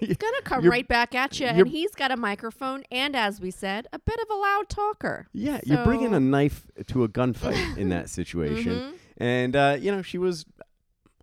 He's 0.00 0.16
gonna 0.16 0.42
come 0.42 0.64
right 0.68 0.86
back 0.86 1.16
at 1.16 1.40
you, 1.40 1.46
and 1.46 1.66
he's 1.66 1.92
got 1.96 2.12
a 2.12 2.16
microphone, 2.16 2.84
and 2.92 3.16
as 3.16 3.40
we 3.40 3.50
said, 3.50 3.88
a 3.92 3.98
bit 3.98 4.16
of 4.20 4.30
a 4.30 4.34
loud 4.36 4.68
talker. 4.68 5.26
Yeah, 5.32 5.60
you're 5.64 5.82
bringing 5.82 6.14
a 6.14 6.20
knife 6.20 6.64
to 6.86 7.02
a 7.02 7.08
gunfight 7.08 7.76
in 7.76 7.88
that 7.88 8.08
situation, 8.08 8.72
Mhm. 8.74 8.92
and 9.16 9.56
uh, 9.56 9.76
you 9.80 9.90
know 9.90 10.00
she 10.02 10.16
was, 10.16 10.46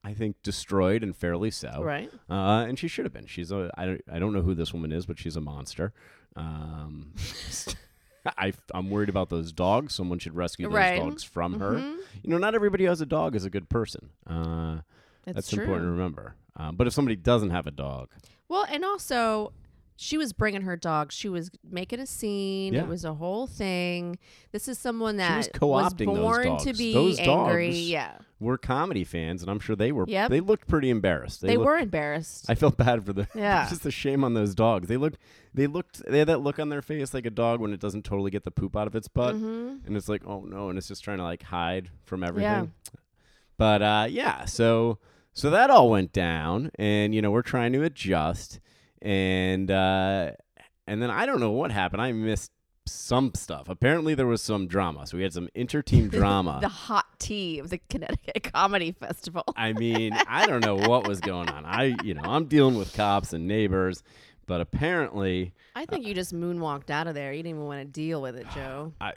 I 0.04 0.14
think, 0.14 0.36
destroyed 0.44 1.04
and 1.04 1.16
fairly 1.16 1.52
so. 1.52 1.82
Right. 1.82 2.12
Uh, 2.30 2.66
and 2.68 2.78
she 2.78 2.90
should 2.90 3.06
have 3.06 3.14
been. 3.14 3.28
She's 3.28 3.50
a. 3.50 3.72
I 3.78 3.86
don't. 3.86 4.02
I 4.12 4.20
don't 4.20 4.34
know 4.34 4.42
who 4.42 4.54
this 4.54 4.74
woman 4.74 4.92
is, 4.92 5.06
but 5.06 5.18
she's 5.18 5.38
a 5.38 5.42
monster. 5.42 5.94
Um, 6.36 7.14
I, 8.38 8.54
I'm 8.74 8.90
worried 8.90 9.10
about 9.10 9.30
those 9.30 9.52
dogs. 9.52 9.94
Someone 9.94 10.20
should 10.20 10.36
rescue 10.36 10.68
those 10.68 10.76
Right. 10.76 11.00
dogs 11.00 11.24
from 11.24 11.60
her. 11.60 11.74
Mhm. 11.74 11.98
You 12.24 12.30
know, 12.30 12.38
not 12.38 12.56
everybody 12.56 12.84
who 12.86 12.90
has 12.90 13.02
a 13.02 13.06
dog 13.06 13.36
is 13.36 13.46
a 13.46 13.50
good 13.50 13.70
person. 13.70 14.10
Uh, 14.28 14.78
That's, 15.26 15.36
that's 15.36 15.54
important 15.54 15.86
to 15.88 15.92
remember. 15.92 16.36
Um, 16.56 16.76
but 16.76 16.88
if 16.88 16.94
somebody 16.94 17.16
doesn't 17.16 17.50
have 17.52 17.68
a 17.68 17.72
dog, 17.72 18.10
Well, 18.48 18.66
and 18.70 18.86
also, 18.86 19.52
she 19.98 20.18
was 20.18 20.34
bringing 20.34 20.62
her 20.64 20.76
dog. 20.76 21.12
She 21.12 21.30
was 21.30 21.50
making 21.70 22.00
a 22.00 22.06
scene. 22.06 22.74
Yeah. 22.74 22.82
It 22.82 22.88
was 22.88 23.06
a 23.06 23.14
whole 23.14 23.48
thing. 23.48 24.18
This 24.52 24.68
is 24.68 24.78
someone 24.78 25.18
that 25.18 25.38
was 25.38 25.48
those 25.48 26.06
born 26.06 26.44
to 26.44 26.66
dogs. 26.66 26.78
be 26.78 26.94
Those 26.94 27.20
angry. 27.20 27.68
dogs- 27.70 27.90
Yeah, 27.90 28.18
we're 28.40 28.58
comedy 28.58 29.04
fans, 29.04 29.42
and 29.42 29.50
I'm 29.50 29.60
sure 29.60 29.76
they 29.76 29.92
were. 29.92 30.06
Yep. 30.08 30.30
They 30.30 30.40
looked 30.42 30.68
pretty 30.68 30.90
embarrassed. 30.90 31.42
they, 31.42 31.56
looked- 31.56 31.66
were 31.66 31.78
embarrassed. 31.78 32.46
I 32.50 32.56
felt 32.56 32.76
bad 32.78 33.06
for 33.06 33.14
the. 33.14 33.28
Yeah. 33.36 33.68
just 33.70 33.86
a 33.86 33.92
shame 33.92 34.24
on 34.24 34.34
those 34.34 34.54
dogs. 34.54 34.88
They 34.88 34.98
looked. 34.98 35.18
They 35.54 35.68
looked. 35.68 36.04
They 36.06 36.20
had 36.20 36.28
that 36.28 36.40
look 36.42 36.60
on 36.60 36.68
their 36.70 36.82
face 36.82 37.14
like 37.14 37.26
a 37.26 37.30
dog 37.30 37.62
when 37.62 37.72
it 37.74 37.80
doesn't 37.80 38.04
totally 38.04 38.32
get 38.32 38.44
the 38.44 38.52
poop 38.52 38.76
out 38.76 38.88
of 38.88 38.96
its 38.96 39.08
butt, 39.08 39.36
Mhm. 39.36 39.86
and 39.88 39.96
it's 39.96 40.10
like, 40.10 40.24
oh 40.28 40.42
no, 40.42 40.68
and 40.70 40.78
it's 40.78 40.90
just 40.90 41.04
trying 41.04 41.18
to 41.20 41.24
like 41.24 41.44
hide 41.44 41.90
from 42.04 42.24
everything. 42.24 42.74
But 43.58 43.82
uh, 43.82 44.08
yeah, 44.10 44.44
so 44.46 45.00
so 45.34 45.50
that 45.50 45.70
all 45.70 45.90
went 45.90 46.12
down, 46.12 46.72
and 46.78 47.16
you 47.16 47.22
know 47.22 47.32
we're 47.32 47.42
trying 47.42 47.72
to 47.74 47.84
adjust, 47.84 48.60
and 49.02 49.70
uh, 49.70 50.32
and 50.88 51.02
then 51.02 51.10
I 51.10 51.26
don't 51.26 51.40
know 51.40 51.52
what 51.52 51.72
happened. 51.72 52.02
I 52.02 52.12
missed 52.12 52.52
some 52.88 53.32
stuff. 53.34 53.68
Apparently 53.68 54.14
there 54.14 54.28
was 54.28 54.42
some 54.42 54.68
drama, 54.68 55.08
so 55.08 55.18
we 55.18 55.24
had 55.24 55.34
some 55.34 55.50
inter-team 55.56 56.08
drama. 56.10 56.60
the 56.62 56.70
hot 56.70 57.06
tea 57.20 57.60
of 57.60 57.70
the 57.70 57.80
Connecticut 57.90 58.44
Comedy 58.54 58.92
Festival. 58.92 59.44
I 59.56 59.74
mean, 59.74 60.14
I 60.28 60.46
don't 60.46 60.64
know 60.64 60.76
what 60.76 61.08
was 61.08 61.20
going 61.20 61.50
on. 61.50 61.66
I, 61.66 61.96
you 62.04 62.14
know, 62.14 62.22
I'm 62.24 62.46
dealing 62.46 62.76
with 62.78 62.94
cops 62.94 63.34
and 63.34 63.48
neighbors, 63.48 64.04
but 64.46 64.62
apparently, 64.62 65.54
I 65.76 65.86
think 65.86 66.06
you 66.06 66.14
just 66.14 66.34
moonwalked 66.34 66.90
out 66.90 67.08
of 67.08 67.16
there. 67.16 67.32
You 67.34 67.40
didn't 67.40 67.58
even 67.58 67.66
want 67.66 67.82
to 67.82 67.86
deal 67.86 68.22
with 68.22 68.36
it, 68.36 68.46
Joe. 68.54 68.94
I, 69.02 69.14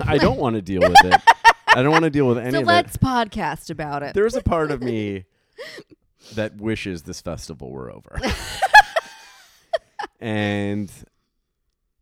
I 0.00 0.18
don't 0.18 0.38
want 0.38 0.54
to 0.54 0.62
deal 0.62 0.80
with 0.80 1.04
it. 1.04 1.20
I 1.74 1.82
don't 1.82 1.92
want 1.92 2.04
to 2.04 2.10
deal 2.10 2.26
with 2.26 2.38
any 2.38 2.52
so 2.52 2.60
of 2.60 2.66
let's 2.66 2.94
it. 2.94 3.00
podcast 3.00 3.70
about 3.70 4.02
it. 4.02 4.14
There's 4.14 4.36
a 4.36 4.42
part 4.42 4.70
of 4.70 4.80
me 4.80 5.24
that 6.34 6.56
wishes 6.56 7.02
this 7.02 7.20
festival 7.20 7.70
were 7.70 7.90
over, 7.90 8.18
and 10.20 10.90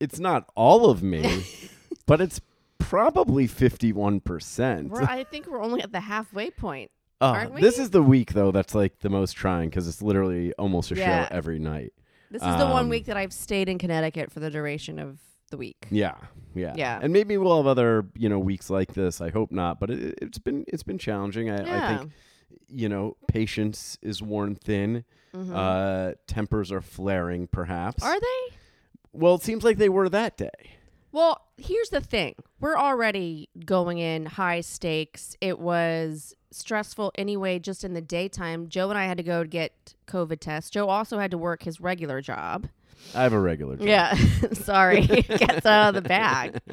it's 0.00 0.18
not 0.18 0.48
all 0.54 0.90
of 0.90 1.02
me, 1.02 1.44
but 2.06 2.20
it's 2.20 2.40
probably 2.78 3.46
51 3.46 4.20
percent. 4.20 4.90
We're, 4.90 5.02
I 5.02 5.24
think 5.24 5.46
we're 5.46 5.62
only 5.62 5.82
at 5.82 5.92
the 5.92 6.00
halfway 6.00 6.50
point. 6.50 6.90
Aren't 7.20 7.56
this 7.56 7.78
is 7.78 7.90
the 7.90 8.02
week 8.02 8.34
though 8.34 8.52
that's 8.52 8.74
like 8.74 8.98
the 9.00 9.08
most 9.08 9.32
trying 9.32 9.70
because 9.70 9.88
it's 9.88 10.02
literally 10.02 10.52
almost 10.54 10.90
a 10.90 10.96
Yeah. 10.96 11.26
show 11.26 11.34
every 11.34 11.58
night. 11.58 11.94
This 12.30 12.42
is 12.42 12.56
the 12.58 12.66
one 12.66 12.84
Um, 12.84 12.88
week 12.90 13.06
that 13.06 13.16
I've 13.16 13.32
stayed 13.32 13.68
in 13.68 13.78
Connecticut 13.78 14.30
for 14.30 14.40
the 14.40 14.50
duration 14.50 14.98
of 14.98 15.18
the 15.50 15.56
week. 15.56 15.86
Yeah, 15.90 16.16
yeah, 16.54 16.74
Yeah. 16.76 16.98
And 17.00 17.12
maybe 17.12 17.38
we'll 17.38 17.56
have 17.56 17.66
other 17.68 18.06
you 18.14 18.28
know 18.28 18.38
weeks 18.38 18.68
like 18.68 18.92
this. 18.92 19.20
I 19.22 19.30
hope 19.30 19.50
not, 19.50 19.80
but 19.80 19.90
it, 19.90 20.18
it's 20.20 20.38
been 20.38 20.64
it's 20.68 20.82
been 20.82 20.98
challenging. 20.98 21.48
I, 21.48 21.54
I 21.94 21.96
think 21.98 22.12
you 22.68 22.88
know, 22.88 23.16
patience 23.28 23.98
is 24.02 24.22
worn 24.22 24.54
thin. 24.54 25.04
Uh, 25.52 26.12
tempers 26.26 26.72
are 26.72 26.80
flaring, 26.80 27.46
perhaps. 27.46 28.02
Mm-hmm. 28.02 28.12
Are 28.12 28.20
they? 28.20 28.56
well, 29.12 29.34
it 29.34 29.42
seems 29.42 29.64
like 29.64 29.76
they 29.76 29.88
were 29.90 30.08
that 30.08 30.36
day. 30.38 30.76
Well, 31.12 31.40
here's 31.56 31.88
the 31.90 32.00
thing. 32.00 32.34
We're 32.60 32.76
already 32.76 33.48
going 33.64 33.98
in 33.98 34.26
high 34.26 34.60
stakes. 34.60 35.36
It 35.40 35.58
was 35.58 36.34
stressful 36.50 37.12
anyway, 37.16 37.58
just 37.58 37.84
in 37.84 37.94
the 37.94 38.00
daytime. 38.00 38.68
Joe 38.68 38.90
and 38.90 38.98
I 38.98 39.04
had 39.04 39.16
to 39.18 39.22
go 39.22 39.44
get 39.44 39.94
COVID 40.06 40.40
tests. 40.40 40.70
Joe 40.70 40.88
also 40.88 41.18
had 41.18 41.30
to 41.30 41.38
work 41.38 41.62
his 41.62 41.80
regular 41.80 42.20
job. 42.20 42.68
I 43.14 43.22
have 43.22 43.32
a 43.32 43.40
regular 43.40 43.76
job. 43.76 43.86
Yeah. 43.86 44.14
Sorry. 44.52 45.02
Gets 45.06 45.66
out 45.66 45.88
of 45.88 46.02
the 46.02 46.08
bag. 46.08 46.60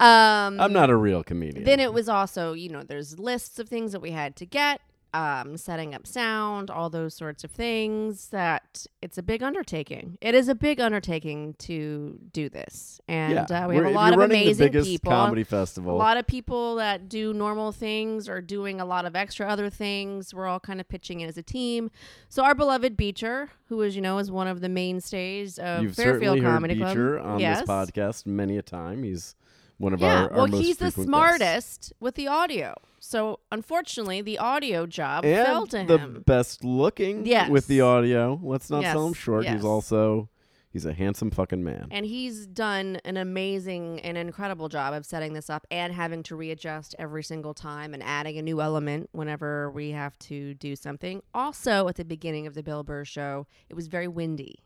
Um, 0.00 0.58
I'm 0.58 0.72
not 0.72 0.90
a 0.90 0.96
real 0.96 1.22
comedian. 1.22 1.62
then 1.62 1.78
it 1.78 1.94
was 1.94 2.08
also, 2.08 2.52
you 2.52 2.68
know, 2.68 2.82
there's 2.82 3.16
lists 3.20 3.60
of 3.60 3.68
things 3.68 3.92
that 3.92 4.00
we 4.00 4.10
had 4.10 4.34
to 4.36 4.44
get, 4.44 4.80
um, 5.14 5.56
setting 5.56 5.94
up 5.94 6.06
sound, 6.06 6.70
all 6.70 6.90
those 6.90 7.14
sorts 7.14 7.44
of 7.44 7.50
things. 7.50 8.28
That 8.28 8.86
it's 9.00 9.16
a 9.16 9.22
big 9.22 9.42
undertaking. 9.42 10.18
It 10.20 10.34
is 10.34 10.48
a 10.48 10.54
big 10.54 10.80
undertaking 10.80 11.54
to 11.60 12.18
do 12.32 12.48
this, 12.48 13.00
and 13.08 13.46
yeah. 13.48 13.64
uh, 13.64 13.68
we 13.68 13.76
We're- 13.76 13.86
have 13.86 13.92
a 13.92 13.96
lot 13.96 14.12
of 14.12 14.20
amazing 14.20 14.56
the 14.56 14.70
biggest 14.70 14.88
people. 14.88 15.12
comedy 15.12 15.46
A 15.50 15.80
lot 15.80 16.16
of 16.16 16.26
people 16.26 16.76
that 16.76 17.08
do 17.08 17.32
normal 17.32 17.70
things 17.70 18.28
are 18.28 18.40
doing 18.40 18.80
a 18.80 18.84
lot 18.84 19.06
of 19.06 19.14
extra 19.14 19.46
other 19.46 19.70
things. 19.70 20.34
We're 20.34 20.48
all 20.48 20.60
kind 20.60 20.80
of 20.80 20.88
pitching 20.88 21.20
in 21.20 21.28
as 21.28 21.38
a 21.38 21.42
team. 21.42 21.90
So 22.28 22.42
our 22.42 22.54
beloved 22.54 22.96
Beecher, 22.96 23.50
who 23.68 23.82
as 23.84 23.94
you 23.94 24.02
know 24.02 24.18
is 24.18 24.30
one 24.30 24.48
of 24.48 24.60
the 24.60 24.68
mainstays 24.68 25.58
of 25.58 25.82
You've 25.82 25.94
Fairfield 25.94 26.38
certainly 26.38 26.40
heard 26.40 26.54
Comedy 26.54 26.76
Club, 26.76 26.88
Beecher 26.88 27.20
on 27.20 27.38
yes. 27.38 27.60
this 27.60 27.68
podcast 27.68 28.26
many 28.26 28.58
a 28.58 28.62
time. 28.62 29.04
He's 29.04 29.36
one 29.78 29.92
of 29.92 30.00
yeah, 30.00 30.24
our, 30.24 30.30
our 30.30 30.36
well, 30.36 30.46
he's 30.46 30.76
the 30.78 30.90
frequent 30.90 30.94
guests. 30.94 31.04
smartest 31.04 31.92
with 32.00 32.14
the 32.14 32.28
audio. 32.28 32.74
So 33.00 33.40
unfortunately, 33.52 34.22
the 34.22 34.38
audio 34.38 34.86
job 34.86 35.24
fell 35.24 35.62
and 35.62 35.70
to 35.70 35.84
the 35.84 35.98
him. 35.98 36.22
best 36.26 36.64
looking 36.64 37.26
Yes. 37.26 37.50
with 37.50 37.66
the 37.66 37.80
audio. 37.82 38.40
Let's 38.42 38.70
not 38.70 38.82
sell 38.84 39.06
him 39.06 39.12
short. 39.14 39.44
yes. 39.44 39.56
He's 39.56 39.64
also 39.64 40.30
he's 40.70 40.86
a 40.86 40.92
handsome 40.94 41.30
fucking 41.30 41.62
man. 41.62 41.88
And 41.90 42.06
he's 42.06 42.46
done 42.46 42.98
an 43.04 43.16
amazing 43.16 44.00
and 44.00 44.16
incredible 44.16 44.68
job 44.68 44.94
of 44.94 45.04
setting 45.04 45.32
this 45.34 45.50
up 45.50 45.66
and 45.70 45.92
having 45.92 46.22
to 46.24 46.34
readjust 46.36 46.94
every 46.98 47.22
single 47.22 47.52
time 47.54 47.94
and 47.94 48.02
adding 48.02 48.38
a 48.38 48.42
new 48.42 48.60
element 48.60 49.08
whenever 49.12 49.70
we 49.70 49.90
have 49.90 50.18
to 50.20 50.54
do 50.54 50.74
something. 50.74 51.22
Also, 51.34 51.88
at 51.88 51.96
the 51.96 52.04
beginning 52.04 52.46
of 52.46 52.54
the 52.54 52.62
Bill 52.62 52.82
Burr 52.82 53.04
show, 53.04 53.46
it 53.68 53.74
was 53.74 53.86
very 53.86 54.08
windy. 54.08 54.60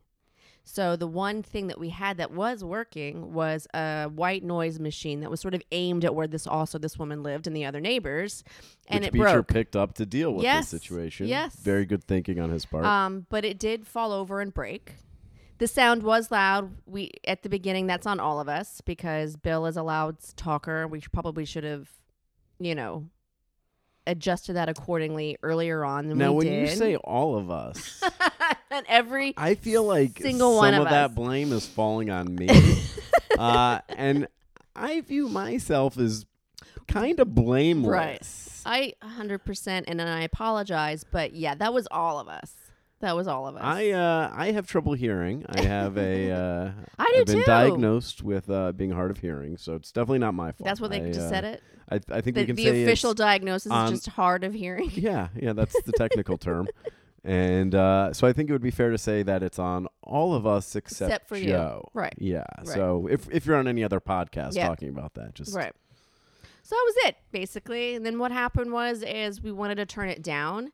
So 0.70 0.96
the 0.96 1.06
one 1.06 1.42
thing 1.42 1.68
that 1.68 1.80
we 1.80 1.88
had 1.88 2.18
that 2.18 2.30
was 2.30 2.62
working 2.62 3.32
was 3.32 3.66
a 3.72 4.04
white 4.08 4.44
noise 4.44 4.78
machine 4.78 5.20
that 5.20 5.30
was 5.30 5.40
sort 5.40 5.54
of 5.54 5.62
aimed 5.72 6.04
at 6.04 6.14
where 6.14 6.26
this 6.26 6.46
also 6.46 6.76
this 6.78 6.98
woman 6.98 7.22
lived 7.22 7.46
and 7.46 7.56
the 7.56 7.64
other 7.64 7.80
neighbors, 7.80 8.44
and 8.86 9.00
which 9.00 9.08
it 9.08 9.12
Beecher 9.14 9.24
broke. 9.32 9.48
picked 9.48 9.76
up 9.76 9.94
to 9.94 10.04
deal 10.04 10.30
with 10.34 10.42
Yes, 10.44 10.70
this 10.70 10.82
situation. 10.82 11.26
yes. 11.26 11.56
Very 11.56 11.86
good 11.86 12.04
thinking 12.04 12.38
on 12.38 12.50
his 12.50 12.66
part. 12.66 12.84
Um, 12.84 13.24
but 13.30 13.46
it 13.46 13.58
did 13.58 13.86
fall 13.86 14.12
over 14.12 14.42
and 14.42 14.52
break. 14.52 14.96
The 15.56 15.66
sound 15.66 16.02
was 16.02 16.30
loud. 16.30 16.70
We 16.84 17.12
at 17.26 17.42
the 17.42 17.48
beginning. 17.48 17.86
That's 17.86 18.06
on 18.06 18.20
all 18.20 18.38
of 18.38 18.48
us 18.50 18.82
because 18.82 19.36
Bill 19.36 19.64
is 19.64 19.78
a 19.78 19.82
loud 19.82 20.18
talker. 20.36 20.86
We 20.86 21.00
probably 21.00 21.46
should 21.46 21.64
have, 21.64 21.88
you 22.60 22.74
know, 22.74 23.06
adjusted 24.06 24.52
that 24.52 24.68
accordingly 24.68 25.36
earlier 25.42 25.84
on 25.84 26.08
than 26.08 26.18
now, 26.18 26.32
we 26.32 26.44
when 26.44 26.46
did. 26.46 26.68
you 26.70 26.76
say 26.76 26.96
all 26.96 27.36
of 27.36 27.50
us, 27.50 28.02
and 28.70 28.86
every 28.88 29.34
I 29.36 29.54
feel 29.54 29.84
like 29.84 30.18
Single 30.20 30.50
some 30.52 30.56
one 30.58 30.74
of, 30.74 30.82
of 30.82 30.88
that 30.90 31.10
us. 31.10 31.14
blame 31.14 31.52
is 31.52 31.66
falling 31.66 32.10
on 32.10 32.34
me. 32.34 32.48
uh, 33.38 33.80
and 33.88 34.28
I 34.76 35.00
view 35.00 35.28
myself 35.28 35.98
as 35.98 36.26
kind 36.86 37.20
of 37.20 37.34
blameless. 37.34 38.62
I 38.66 38.94
100% 39.02 39.84
and 39.86 39.98
then 40.00 40.08
I 40.08 40.22
apologize, 40.22 41.04
but 41.10 41.32
yeah, 41.34 41.54
that 41.54 41.72
was 41.72 41.88
all 41.90 42.18
of 42.18 42.28
us. 42.28 42.52
That 43.00 43.14
was 43.14 43.28
all 43.28 43.46
of 43.46 43.54
us. 43.54 43.62
I 43.62 43.90
uh, 43.90 44.30
I 44.34 44.50
have 44.50 44.66
trouble 44.66 44.92
hearing. 44.92 45.46
I 45.48 45.60
have 45.62 45.96
a 45.96 46.30
uh, 46.32 46.70
I 46.98 47.04
do 47.14 47.20
I've 47.20 47.26
been 47.26 47.36
too. 47.36 47.44
diagnosed 47.44 48.24
with 48.24 48.50
uh, 48.50 48.72
being 48.72 48.90
hard 48.90 49.12
of 49.12 49.18
hearing, 49.18 49.56
so 49.56 49.76
it's 49.76 49.92
definitely 49.92 50.18
not 50.18 50.34
my 50.34 50.50
fault. 50.50 50.66
That's 50.66 50.80
what 50.80 50.90
they 50.90 51.02
I, 51.02 51.12
just 51.12 51.20
uh, 51.20 51.28
said 51.28 51.44
it. 51.44 51.62
I, 51.90 52.00
I 52.10 52.20
think 52.20 52.34
The, 52.34 52.40
we 52.42 52.46
can 52.46 52.56
the 52.56 52.64
say 52.64 52.82
official 52.82 53.14
diagnosis 53.14 53.70
on- 53.70 53.92
is 53.92 54.00
just 54.00 54.08
hard 54.16 54.42
of 54.42 54.52
hearing. 54.52 54.90
Yeah, 54.94 55.28
yeah, 55.36 55.52
that's 55.52 55.80
the 55.82 55.92
technical 55.92 56.36
term. 56.38 56.66
And 57.24 57.74
uh, 57.74 58.12
so 58.12 58.26
I 58.26 58.32
think 58.32 58.48
it 58.48 58.52
would 58.52 58.62
be 58.62 58.70
fair 58.70 58.90
to 58.90 58.98
say 58.98 59.22
that 59.24 59.42
it's 59.42 59.58
on 59.58 59.86
all 60.02 60.34
of 60.34 60.46
us 60.46 60.76
except, 60.76 61.10
Except 61.10 61.28
for 61.28 61.36
you. 61.36 61.48
Joe. 61.48 61.88
Right. 61.94 62.14
Yeah. 62.18 62.44
Right. 62.58 62.66
So 62.68 63.08
if 63.10 63.28
if 63.30 63.44
you're 63.44 63.56
on 63.56 63.66
any 63.68 63.82
other 63.84 64.00
podcast 64.00 64.54
Yeah. 64.54 64.68
talking 64.68 64.88
about 64.88 65.14
that, 65.14 65.34
just 65.34 65.54
Right. 65.54 65.72
So 66.62 66.74
that 66.76 66.84
was 66.86 66.94
it, 67.08 67.16
basically. 67.32 67.94
And 67.94 68.04
then 68.06 68.18
what 68.18 68.30
happened 68.30 68.72
was 68.72 69.02
is 69.02 69.42
we 69.42 69.52
wanted 69.52 69.76
to 69.76 69.86
turn 69.86 70.08
it 70.08 70.22
down. 70.22 70.72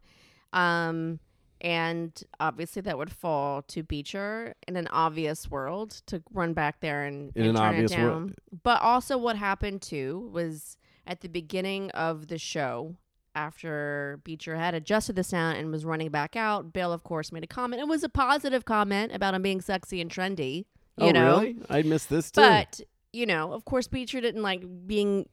Um 0.53 1.19
and 1.61 2.23
obviously 2.41 2.83
that 2.83 2.99
would 2.99 3.11
fall 3.11 3.63
to 3.63 3.83
Beecher 3.83 4.55
in 4.69 4.77
an 4.77 4.87
obvious 4.89 5.51
world 5.51 6.03
to 6.07 6.23
run 6.33 6.53
back 6.53 6.81
there 6.81 7.05
and, 7.05 7.33
In 7.35 7.43
and 7.47 7.51
an 7.51 7.57
turn 7.57 7.65
obvious 7.75 7.93
it 7.93 7.97
down. 7.97 8.05
world. 8.07 8.33
But 8.63 8.83
also 8.83 9.17
what 9.17 9.37
happened 9.37 9.81
too 9.81 10.29
was 10.33 10.77
at 11.07 11.21
the 11.23 11.29
beginning 11.29 11.91
of 11.93 12.29
the 12.29 12.39
show 12.39 12.97
after 13.35 14.21
Beecher 14.25 14.57
had 14.57 14.75
adjusted 14.75 15.17
the 15.17 15.25
sound 15.25 15.59
and 15.59 15.71
was 15.71 15.85
running 15.85 16.11
back 16.11 16.37
out, 16.37 16.73
Bill 16.73 16.93
of 16.93 17.05
course 17.05 17.33
made 17.33 17.45
a 17.45 17.49
comment. 17.49 17.81
It 17.81 17.89
was 17.89 18.03
a 18.05 18.09
positive 18.09 18.65
comment 18.65 19.13
about 19.13 19.35
him 19.35 19.43
being 19.43 19.61
sexy 19.61 20.01
and 20.01 20.11
trendy. 20.11 20.67
You 20.97 21.09
oh, 21.09 21.11
know? 21.11 21.39
really? 21.41 21.57
I 21.69 21.83
missed 21.83 22.09
this 22.09 22.31
too. 22.31 22.41
But, 22.41 22.81
you 23.13 23.27
know, 23.27 23.53
of 23.53 23.65
course 23.65 23.89
Beecher 23.89 24.21
didn't 24.21 24.43
like 24.43 24.63
being 24.87 25.27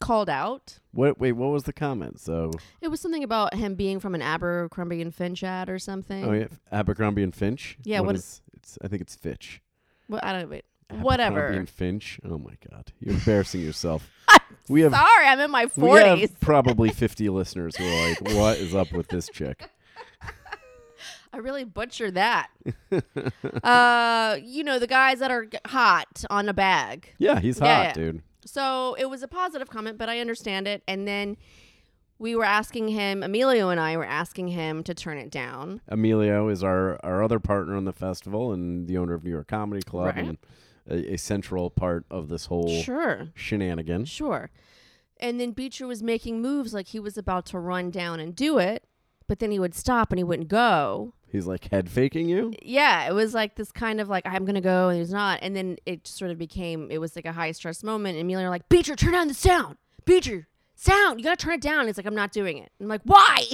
called 0.00 0.28
out. 0.30 0.78
what? 0.92 1.20
Wait, 1.20 1.32
what 1.32 1.50
was 1.50 1.64
the 1.64 1.72
comment? 1.72 2.18
So, 2.20 2.50
It 2.80 2.88
was 2.88 3.00
something 3.00 3.22
about 3.22 3.54
him 3.54 3.74
being 3.74 4.00
from 4.00 4.14
an 4.14 4.22
Abercrombie 4.22 5.00
and 5.00 5.14
Finch 5.14 5.44
ad 5.44 5.68
or 5.68 5.78
something. 5.78 6.24
oh 6.24 6.32
yeah, 6.32 6.48
Abercrombie 6.72 7.22
and 7.22 7.34
Finch. 7.34 7.78
Yeah, 7.84 8.00
What 8.00 8.06
what 8.06 8.16
is? 8.16 8.42
It's. 8.54 8.78
I 8.82 8.88
think 8.88 9.02
it's 9.02 9.14
Fitch. 9.14 9.60
Well, 10.08 10.20
I 10.22 10.32
don't 10.32 10.50
wait. 10.50 10.64
Whatever. 10.90 11.46
and 11.46 11.68
Finch. 11.68 12.18
Oh 12.24 12.38
my 12.38 12.54
God, 12.68 12.92
you're 12.98 13.14
embarrassing 13.14 13.60
yourself. 13.60 14.10
we 14.68 14.82
have 14.82 14.92
Sorry, 14.92 15.26
I'm 15.26 15.40
in 15.40 15.50
my 15.50 15.64
we 15.64 15.68
forties. 15.88 16.20
have 16.30 16.40
probably 16.40 16.90
50 16.92 17.28
listeners 17.28 17.76
who 17.76 17.84
are 17.84 18.08
like, 18.08 18.20
"What 18.36 18.58
is 18.58 18.74
up 18.74 18.92
with 18.92 19.08
this 19.08 19.28
chick?" 19.28 19.68
I 21.32 21.38
really 21.38 21.62
butchered 21.64 22.14
that. 22.14 22.48
uh, 23.62 24.36
you 24.42 24.64
know 24.64 24.78
the 24.78 24.86
guys 24.86 25.20
that 25.20 25.30
are 25.30 25.46
hot 25.66 26.24
on 26.30 26.48
a 26.48 26.52
bag. 26.52 27.14
Yeah, 27.18 27.38
he's 27.40 27.58
hot, 27.58 27.66
Yeah, 27.66 27.82
yeah. 27.84 27.92
dude. 27.92 28.22
So 28.44 28.94
it 28.98 29.06
was 29.08 29.22
a 29.22 29.28
positive 29.28 29.70
comment, 29.70 29.96
but 29.98 30.08
I 30.08 30.18
understand 30.18 30.66
it. 30.66 30.82
And 30.88 31.06
then 31.06 31.36
we 32.18 32.34
were 32.34 32.44
asking 32.44 32.88
him, 32.88 33.22
Emilio 33.22 33.68
and 33.68 33.78
I 33.78 33.96
were 33.96 34.04
asking 34.04 34.48
him 34.48 34.82
to 34.84 34.94
turn 34.94 35.18
it 35.18 35.30
down. 35.30 35.80
Emilio 35.88 36.48
is 36.48 36.64
our, 36.64 36.98
our 37.04 37.22
other 37.22 37.38
partner 37.38 37.76
on 37.76 37.84
the 37.84 37.92
festival 37.92 38.52
and 38.52 38.88
the 38.88 38.98
owner 38.98 39.14
of 39.14 39.22
New 39.24 39.30
York 39.30 39.46
Comedy 39.48 39.82
Club 39.82 40.16
Right. 40.16 40.24
and 40.24 40.38
a, 40.90 41.14
a 41.14 41.16
central 41.16 41.70
part 41.70 42.04
of 42.10 42.28
this 42.28 42.46
whole 42.46 42.82
Sure. 42.82 43.28
shenanigan. 43.34 44.04
Sure. 44.04 44.50
And 45.18 45.38
then 45.38 45.52
Beecher 45.52 45.86
was 45.86 46.02
making 46.02 46.40
moves 46.40 46.72
like 46.74 46.88
he 46.88 47.00
was 47.00 47.16
about 47.18 47.46
to 47.46 47.58
run 47.58 47.90
down 47.90 48.20
and 48.20 48.34
do 48.34 48.58
it, 48.58 48.84
but 49.26 49.38
then 49.38 49.50
he 49.50 49.58
would 49.58 49.74
stop 49.74 50.10
and 50.10 50.18
he 50.18 50.24
wouldn't 50.24 50.48
go. 50.48 51.12
He's 51.30 51.46
like 51.46 51.70
head 51.70 51.88
faking 51.88 52.28
you. 52.28 52.52
Yeah, 52.62 53.08
it 53.08 53.12
was 53.12 53.34
like 53.34 53.54
this 53.54 53.70
kind 53.70 54.00
of 54.00 54.08
like 54.08 54.26
I'm 54.26 54.44
gonna 54.44 54.60
go 54.60 54.88
and 54.88 54.98
he's 54.98 55.12
not, 55.12 55.38
and 55.42 55.54
then 55.54 55.76
it 55.86 56.06
sort 56.06 56.30
of 56.30 56.38
became 56.38 56.90
it 56.90 56.98
was 56.98 57.14
like 57.14 57.26
a 57.26 57.32
high 57.32 57.52
stress 57.52 57.84
moment. 57.84 58.16
And 58.16 58.22
Emilio 58.22 58.48
like, 58.48 58.68
Beecher, 58.68 58.96
turn 58.96 59.12
down 59.12 59.28
the 59.28 59.34
sound. 59.34 59.76
Beecher, 60.04 60.48
sound, 60.74 61.20
you 61.20 61.24
gotta 61.24 61.36
turn 61.36 61.54
it 61.54 61.60
down. 61.60 61.86
He's 61.86 61.96
like, 61.98 62.06
I'm 62.06 62.14
not 62.16 62.32
doing 62.32 62.58
it. 62.58 62.72
I'm 62.80 62.88
like, 62.88 63.02
why? 63.04 63.44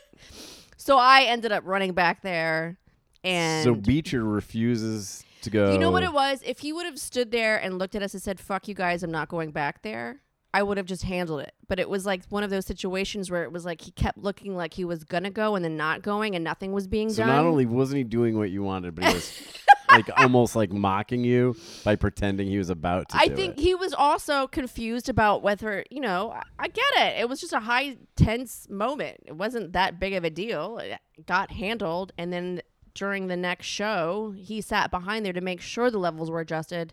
so 0.76 0.98
I 0.98 1.22
ended 1.24 1.52
up 1.52 1.62
running 1.66 1.92
back 1.92 2.22
there, 2.22 2.78
and 3.22 3.62
so 3.64 3.74
Beecher 3.74 4.24
refuses 4.24 5.24
to 5.42 5.50
go. 5.50 5.72
you 5.72 5.78
know 5.78 5.90
what 5.90 6.02
it 6.02 6.12
was? 6.12 6.42
If 6.44 6.60
he 6.60 6.72
would 6.72 6.86
have 6.86 6.98
stood 6.98 7.30
there 7.30 7.56
and 7.58 7.78
looked 7.78 7.94
at 7.94 8.02
us 8.02 8.14
and 8.14 8.22
said, 8.22 8.40
"Fuck 8.40 8.68
you 8.68 8.74
guys, 8.74 9.02
I'm 9.02 9.10
not 9.10 9.28
going 9.28 9.50
back 9.50 9.82
there," 9.82 10.20
I 10.54 10.62
would 10.62 10.76
have 10.76 10.86
just 10.86 11.02
handled 11.04 11.40
it. 11.40 11.52
But 11.68 11.78
it 11.78 11.88
was 11.88 12.04
like 12.06 12.24
one 12.28 12.42
of 12.42 12.50
those 12.50 12.66
situations 12.66 13.30
where 13.30 13.42
it 13.44 13.52
was 13.52 13.64
like 13.64 13.80
he 13.82 13.90
kept 13.90 14.18
looking 14.18 14.56
like 14.56 14.74
he 14.74 14.84
was 14.84 15.04
gonna 15.04 15.30
go 15.30 15.54
and 15.54 15.64
then 15.64 15.76
not 15.76 16.02
going, 16.02 16.34
and 16.34 16.42
nothing 16.44 16.72
was 16.72 16.86
being 16.86 17.10
So 17.10 17.18
done. 17.24 17.28
not 17.28 17.44
only 17.44 17.66
wasn't 17.66 17.98
he 17.98 18.04
doing 18.04 18.36
what 18.38 18.50
you 18.50 18.62
wanted, 18.62 18.94
but 18.94 19.04
he 19.04 19.14
was 19.14 19.42
like 19.90 20.08
almost 20.18 20.56
like 20.56 20.72
mocking 20.72 21.22
you 21.24 21.54
by 21.84 21.96
pretending 21.96 22.48
he 22.48 22.56
was 22.58 22.70
about 22.70 23.10
to. 23.10 23.16
I 23.16 23.28
do 23.28 23.36
think 23.36 23.58
it. 23.58 23.62
he 23.62 23.74
was 23.74 23.92
also 23.92 24.46
confused 24.46 25.08
about 25.10 25.42
whether, 25.42 25.84
you 25.90 26.00
know, 26.00 26.30
I, 26.30 26.42
I 26.58 26.68
get 26.68 26.84
it. 26.96 27.20
It 27.20 27.28
was 27.28 27.40
just 27.42 27.52
a 27.52 27.60
high 27.60 27.98
tense 28.16 28.66
moment. 28.70 29.18
It 29.26 29.36
wasn't 29.36 29.74
that 29.74 30.00
big 30.00 30.14
of 30.14 30.24
a 30.24 30.30
deal. 30.30 30.78
It 30.78 30.98
got 31.26 31.50
handled. 31.50 32.12
And 32.16 32.32
then 32.32 32.62
during 32.94 33.26
the 33.26 33.36
next 33.36 33.66
show, 33.66 34.34
he 34.36 34.60
sat 34.60 34.90
behind 34.90 35.24
there 35.24 35.32
to 35.32 35.40
make 35.40 35.60
sure 35.60 35.90
the 35.90 35.98
levels 35.98 36.30
were 36.30 36.40
adjusted, 36.40 36.92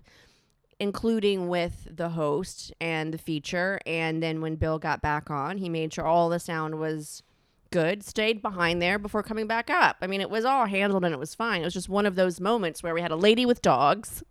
including 0.80 1.48
with 1.50 1.88
the 1.90 2.10
host 2.10 2.74
and 2.80 3.14
the 3.14 3.18
feature. 3.18 3.80
And 3.86 4.24
then 4.24 4.42
when 4.42 4.56
Bill 4.56 4.80
got 4.80 5.02
back 5.02 5.30
on, 5.30 5.58
he 5.58 5.70
made 5.70 5.94
sure 5.94 6.06
all 6.06 6.30
the 6.30 6.40
sound 6.40 6.80
was 6.80 7.24
good, 7.72 8.04
stayed 8.04 8.42
behind 8.42 8.82
there 8.82 8.98
before 8.98 9.24
coming 9.24 9.48
back 9.48 9.70
up. 9.70 9.98
I 10.02 10.08
mean, 10.08 10.22
it 10.22 10.30
was 10.30 10.46
all 10.46 10.66
handled 10.66 11.04
and 11.06 11.14
it 11.14 11.20
was 11.20 11.36
fine. 11.36 11.62
It 11.62 11.66
was 11.66 11.74
just 11.74 11.90
one 11.90 12.06
of 12.06 12.16
those 12.16 12.40
moments 12.40 12.82
where 12.82 12.94
we 12.94 13.02
had 13.02 13.12
a 13.12 13.16
lady 13.16 13.46
with 13.46 13.62
dogs, 13.62 14.24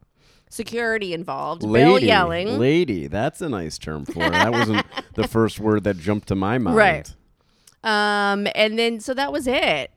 security 0.48 1.12
involved, 1.12 1.62
Bill 1.62 1.70
lady, 1.70 2.06
yelling. 2.06 2.58
lady. 2.58 3.06
That's 3.06 3.40
a 3.40 3.48
nice 3.48 3.78
term 3.78 4.04
for 4.04 4.24
it. 4.24 4.32
That 4.32 4.52
wasn't 4.52 4.86
the 5.14 5.28
first 5.28 5.60
word 5.60 5.84
that 5.84 5.98
jumped 5.98 6.28
to 6.28 6.34
my 6.34 6.58
mind. 6.58 6.76
Right. 6.76 7.14
Um, 7.84 8.48
and 8.54 8.78
then 8.78 9.00
so 9.00 9.14
that 9.14 9.32
was 9.32 9.46
it. 9.46 9.90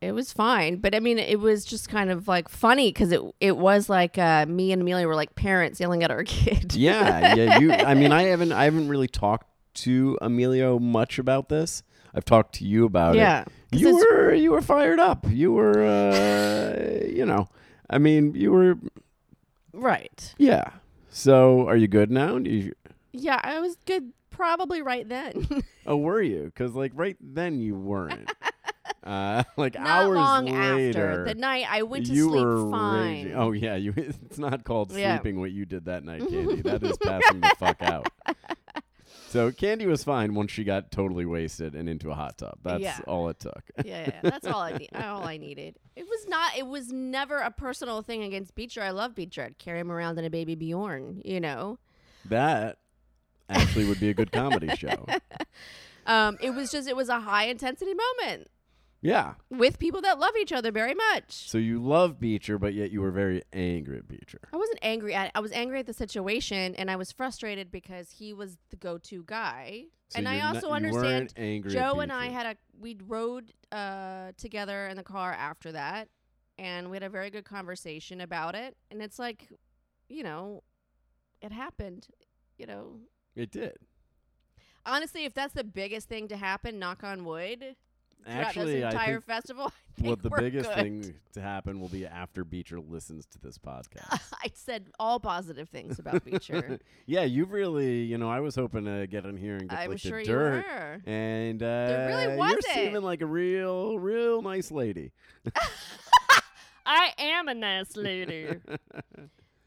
It 0.00 0.12
was 0.12 0.32
fine, 0.32 0.76
but 0.76 0.94
I 0.94 1.00
mean, 1.00 1.18
it 1.18 1.40
was 1.40 1.64
just 1.64 1.88
kind 1.88 2.10
of 2.10 2.28
like 2.28 2.48
funny 2.48 2.90
because 2.90 3.10
it 3.10 3.20
it 3.40 3.56
was 3.56 3.88
like 3.88 4.16
uh, 4.16 4.46
me 4.46 4.70
and 4.70 4.82
Emilio 4.82 5.06
were 5.08 5.16
like 5.16 5.34
parents 5.34 5.80
yelling 5.80 6.04
at 6.04 6.10
our 6.10 6.22
kid. 6.24 6.74
Yeah, 6.74 7.34
yeah. 7.34 7.58
You. 7.58 7.72
I 7.72 7.94
mean, 7.94 8.12
I 8.12 8.24
haven't. 8.24 8.52
I 8.52 8.64
haven't 8.64 8.88
really 8.88 9.08
talked 9.08 9.48
to 9.74 10.16
Emilio 10.22 10.78
much 10.78 11.18
about 11.18 11.48
this. 11.48 11.82
I've 12.14 12.24
talked 12.24 12.54
to 12.56 12.64
you 12.64 12.84
about 12.84 13.16
it. 13.16 13.18
yeah. 13.18 13.44
it. 13.72 13.80
You 13.80 13.96
were. 13.96 14.32
You 14.32 14.52
were 14.52 14.62
fired 14.62 15.00
up. 15.00 15.26
You 15.28 15.52
were. 15.52 15.82
Uh, 15.82 17.04
you 17.06 17.26
know. 17.26 17.48
I 17.90 17.98
mean, 17.98 18.34
you 18.34 18.52
were. 18.52 18.78
right. 19.72 20.34
Yeah. 20.38 20.70
So, 21.10 21.66
are 21.66 21.76
you 21.76 21.88
good 21.88 22.10
now? 22.10 22.36
You, 22.36 22.74
Yeah, 23.12 23.40
I 23.42 23.60
was 23.60 23.76
good. 23.86 24.12
Probably 24.30 24.82
right 24.82 25.08
then. 25.08 25.48
oh, 25.86 25.96
were 25.96 26.22
you? 26.22 26.44
Because 26.44 26.74
like 26.74 26.92
right 26.94 27.16
then 27.20 27.60
you 27.60 27.74
weren't. 27.74 28.30
uh, 29.04 29.44
like 29.56 29.74
Not 29.74 29.86
hours 29.86 30.16
long 30.16 30.46
later. 30.46 31.10
after 31.10 31.24
the 31.24 31.34
night 31.34 31.66
I 31.68 31.82
went 31.82 32.06
to 32.06 32.12
you 32.12 32.28
sleep 32.30 32.44
were 32.44 32.70
fine. 32.70 33.24
raging. 33.24 33.34
Oh 33.36 33.52
yeah, 33.52 33.76
you. 33.76 33.92
It's 33.96 34.38
not 34.38 34.64
called 34.64 34.92
Yeah. 34.92 35.16
sleeping. 35.16 35.40
What 35.40 35.50
you 35.52 35.64
did 35.66 35.84
that 35.86 36.04
night, 36.04 36.22
Candi. 36.22 36.62
that 36.64 36.82
is 36.82 36.96
passing 36.98 37.40
the 37.40 37.54
fuck 37.58 37.80
out. 37.82 38.08
So 39.30 39.50
Candi 39.50 39.84
was 39.86 40.02
fine 40.04 40.34
once 40.34 40.50
she 40.50 40.64
got 40.64 40.90
totally 40.90 41.26
wasted 41.26 41.74
and 41.74 41.86
into 41.86 42.10
a 42.10 42.14
hot 42.14 42.38
tub. 42.38 42.58
That's 42.62 42.82
Yeah. 42.82 42.98
all 43.06 43.28
it 43.28 43.38
took. 43.38 43.62
yeah, 43.84 44.10
yeah, 44.10 44.20
that's 44.22 44.46
all 44.46 44.60
I 44.62 44.72
need. 44.78 44.88
All 44.94 45.22
I 45.22 45.36
needed. 45.36 45.76
It 45.96 46.04
was 46.08 46.26
not. 46.28 46.56
It 46.56 46.66
was 46.66 46.90
never 46.90 47.36
a 47.38 47.50
personal 47.50 48.00
thing 48.00 48.22
against 48.22 48.54
Beecher. 48.54 48.80
I 48.82 48.90
love 48.90 49.14
Beecher. 49.14 49.42
I'd 49.44 49.58
carry 49.58 49.80
him 49.80 49.92
around 49.92 50.18
in 50.18 50.24
a 50.24 50.30
baby 50.30 50.54
Bjorn. 50.54 51.20
You 51.24 51.40
know. 51.40 51.78
that 52.24 52.78
actually 53.50 53.84
would 53.86 54.00
be 54.00 54.08
a 54.10 54.14
good 54.14 54.32
comedy 54.32 54.68
show. 54.76 55.06
Um, 56.06 56.38
it 56.40 56.50
was 56.50 56.70
just. 56.72 56.88
It 56.88 56.96
was 56.96 57.10
a 57.10 57.20
high 57.20 57.44
intensity 57.48 57.92
moment 57.94 58.48
Yeah. 59.00 59.34
with 59.48 59.78
people 59.78 60.00
that 60.02 60.18
love 60.18 60.32
each 60.40 60.52
other 60.52 60.72
very 60.72 60.94
much. 60.94 61.48
So 61.48 61.56
you 61.58 61.80
love 61.82 62.18
Beecher, 62.18 62.58
but 62.58 62.74
yet 62.74 62.90
you 62.90 63.00
were 63.00 63.10
very 63.12 63.42
angry 63.52 63.98
at 63.98 64.08
Beecher. 64.08 64.40
I 64.52 64.56
wasn't 64.56 64.80
angry 64.82 65.14
at. 65.14 65.30
I 65.34 65.40
was 65.40 65.52
angry 65.52 65.78
at 65.78 65.86
the 65.86 65.92
situation, 65.92 66.74
and 66.74 66.90
I 66.90 66.96
was 66.96 67.12
frustrated 67.12 67.70
because 67.70 68.10
he 68.18 68.32
was 68.32 68.58
the 68.70 68.76
go-to 68.76 69.22
guy. 69.24 69.84
So 70.08 70.18
and 70.18 70.28
I 70.28 70.34
you're 70.34 70.42
not- 70.44 70.54
also 70.56 70.70
understand 70.70 71.32
Joe 71.68 72.00
and 72.00 72.10
I 72.10 72.26
had 72.28 72.46
a 72.46 72.56
we 72.80 72.96
rode 73.06 73.52
uh, 73.70 74.32
together 74.36 74.86
in 74.88 74.96
the 74.96 75.02
car 75.04 75.32
after 75.32 75.70
that, 75.72 76.08
and 76.58 76.90
we 76.90 76.96
had 76.96 77.02
a 77.04 77.08
very 77.10 77.30
good 77.30 77.44
conversation 77.44 78.20
about 78.20 78.54
it. 78.54 78.76
And 78.90 79.00
it's 79.02 79.18
like, 79.18 79.48
you 80.08 80.22
know, 80.24 80.62
it 81.40 81.52
happened. 81.52 82.06
You 82.56 82.66
know, 82.66 82.96
It 83.36 83.52
did. 83.52 83.76
honestly, 84.84 85.24
if 85.24 85.34
that's 85.34 85.54
the 85.54 85.62
biggest 85.64 86.08
thing 86.08 86.26
to 86.28 86.36
happen, 86.36 86.78
knock 86.80 87.04
on 87.04 87.24
wood, 87.24 87.76
Actually, 88.26 88.84
I 88.84 88.90
entire 88.90 89.14
think 89.14 89.24
festival, 89.24 89.66
I 89.66 90.00
think 90.00 90.08
what 90.08 90.22
the 90.22 90.30
biggest 90.30 90.68
good. 90.68 90.76
thing 90.76 91.14
to 91.32 91.40
happen 91.40 91.80
will 91.80 91.88
be 91.88 92.06
after 92.06 92.44
Beecher 92.44 92.80
listens 92.80 93.26
to 93.26 93.38
this 93.38 93.58
podcast. 93.58 94.32
I 94.44 94.50
said 94.54 94.88
all 94.98 95.18
positive 95.18 95.68
things 95.68 95.98
about 95.98 96.24
Beecher. 96.24 96.78
yeah, 97.06 97.24
you've 97.24 97.52
really, 97.52 98.02
you 98.02 98.18
know, 98.18 98.30
I 98.30 98.40
was 98.40 98.54
hoping 98.54 98.84
to 98.84 99.06
get 99.06 99.24
in 99.24 99.36
here 99.36 99.56
and 99.56 99.68
get 99.68 99.78
I'm 99.78 99.90
like 99.90 99.98
sure 99.98 100.18
the 100.20 100.26
dirt. 100.26 100.64
And 101.06 101.62
uh, 101.62 102.06
really 102.08 102.26
was 102.26 102.28
you're 102.28 102.36
wasn't. 102.36 102.74
seeming 102.74 103.02
like 103.02 103.22
a 103.22 103.26
real, 103.26 103.98
real 103.98 104.42
nice 104.42 104.70
lady. 104.70 105.12
I 106.86 107.12
am 107.18 107.48
a 107.48 107.54
nice 107.54 107.96
lady. 107.96 108.56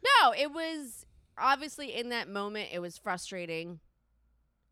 No, 0.03 0.33
it 0.37 0.51
was 0.51 1.05
obviously 1.37 1.95
in 1.95 2.09
that 2.09 2.29
moment 2.29 2.69
it 2.71 2.79
was 2.79 2.97
frustrating, 2.97 3.79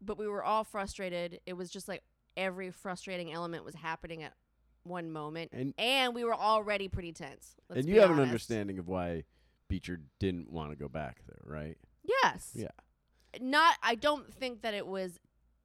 but 0.02 0.18
we 0.18 0.28
were 0.28 0.44
all 0.44 0.64
frustrated. 0.64 1.40
It 1.46 1.54
was 1.54 1.70
just 1.70 1.88
like 1.88 2.04
every 2.40 2.72
frustrating 2.72 3.32
element 3.32 3.66
was 3.66 3.76
happening 3.76 4.24
at 4.24 4.34
one 4.84 5.12
moment, 5.12 5.52
and 5.54 5.74
and 5.78 6.16
we 6.16 6.24
were 6.24 6.34
already 6.34 6.88
pretty 6.88 7.12
tense. 7.12 7.56
Let's 7.70 7.82
and 7.82 7.90
you 7.90 8.00
have 8.02 8.10
an 8.12 8.20
understanding 8.20 8.80
of 8.80 8.88
why 8.88 9.26
Beecher 9.68 10.00
didn't 10.20 10.50
want 10.52 10.72
to 10.72 10.76
go 10.76 10.88
back 10.88 11.20
there, 11.28 11.42
right? 11.46 11.78
Yes. 12.04 12.52
Yeah. 12.56 12.70
Not. 13.40 13.76
I 13.84 13.96
don't 13.96 14.34
think 14.34 14.62
that 14.64 14.74
it 14.74 14.88
was 14.88 15.20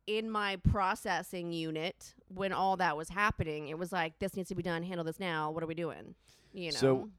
in 0.07 0.31
my 0.31 0.57
processing 0.57 1.53
unit 1.53 2.15
when 2.29 2.53
all 2.53 2.77
that 2.77 2.97
was 2.97 3.09
happening. 3.09 3.69
It 3.69 3.79
was 3.79 3.91
like 3.93 4.19
this 4.19 4.37
needs 4.37 4.49
to 4.51 4.55
be 4.55 4.63
done. 4.63 4.83
Handle 4.83 5.05
this 5.05 5.19
now. 5.21 5.51
What 5.51 5.63
are 5.63 5.67
we 5.67 5.75
doing? 5.75 6.15
You 6.53 6.73
know. 6.73 6.79
So- 6.79 7.11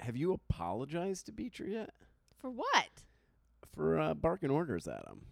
Have 0.00 0.16
you 0.16 0.32
apologized 0.32 1.26
to 1.26 1.32
Beecher 1.32 1.66
yet 1.66 1.90
for 2.36 2.50
what? 2.50 3.02
for 3.74 3.98
uh, 3.98 4.14
barking 4.14 4.50
orders 4.50 4.86
at 4.88 5.04
him? 5.06 5.22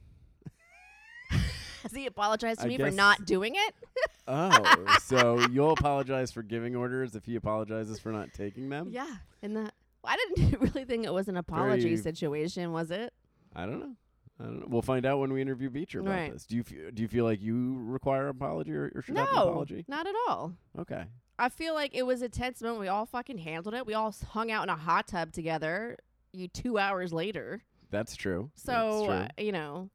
Has 1.86 1.92
he 1.96 2.06
apologized 2.06 2.60
to 2.60 2.66
I 2.66 2.68
me 2.68 2.78
for 2.78 2.90
not 2.90 3.24
doing 3.24 3.54
it? 3.54 3.74
Oh, 4.28 4.98
so 5.04 5.38
you'll 5.52 5.70
apologize 5.70 6.32
for 6.32 6.42
giving 6.42 6.74
orders 6.74 7.14
if 7.14 7.24
he 7.24 7.36
apologizes 7.36 8.00
for 8.00 8.10
not 8.10 8.32
taking 8.34 8.68
them? 8.68 8.88
Yeah, 8.90 9.06
and 9.40 9.56
that 9.56 9.72
I 10.04 10.16
didn't 10.34 10.60
really 10.74 10.84
think 10.84 11.04
it 11.04 11.14
was 11.14 11.28
an 11.28 11.36
apology 11.36 11.82
Very- 11.84 11.96
situation, 11.96 12.72
was 12.72 12.90
it? 12.90 13.12
I 13.54 13.66
don't 13.66 13.78
know. 13.78 13.92
I 14.40 14.44
don't 14.44 14.58
know. 14.60 14.66
We'll 14.68 14.82
find 14.82 15.06
out 15.06 15.20
when 15.20 15.32
we 15.32 15.40
interview 15.40 15.70
Beecher 15.70 16.00
about 16.00 16.10
Right. 16.10 16.32
this. 16.32 16.44
Do 16.44 16.56
you 16.56 16.62
f- 16.66 16.94
do 16.94 17.02
you 17.02 17.08
feel 17.08 17.24
like 17.24 17.40
you 17.40 17.76
require 17.84 18.24
an 18.24 18.30
apology 18.30 18.72
or, 18.74 18.90
or 18.96 19.00
should 19.02 19.16
have 19.16 19.28
an 19.28 19.34
No, 19.36 19.48
apology? 19.48 19.84
not 19.86 20.08
at 20.08 20.14
all. 20.28 20.52
Okay. 20.76 21.04
I 21.38 21.48
feel 21.48 21.74
like 21.74 21.94
it 21.94 22.02
was 22.04 22.20
a 22.20 22.28
tense 22.28 22.60
moment. 22.62 22.80
We 22.80 22.88
all 22.88 23.06
fucking 23.06 23.38
handled 23.38 23.74
it. 23.76 23.86
We 23.86 23.94
all 23.94 24.12
hung 24.30 24.50
out 24.50 24.64
in 24.64 24.70
a 24.70 24.76
hot 24.76 25.06
tub 25.06 25.32
together. 25.32 25.98
You 26.32 26.48
two 26.48 26.78
hours 26.78 27.12
later, 27.12 27.62
That's 27.90 28.16
true. 28.16 28.50
so 28.56 28.72
That's 28.72 29.08
uh, 29.10 29.28
true. 29.36 29.44
you 29.46 29.52
know, 29.52 29.88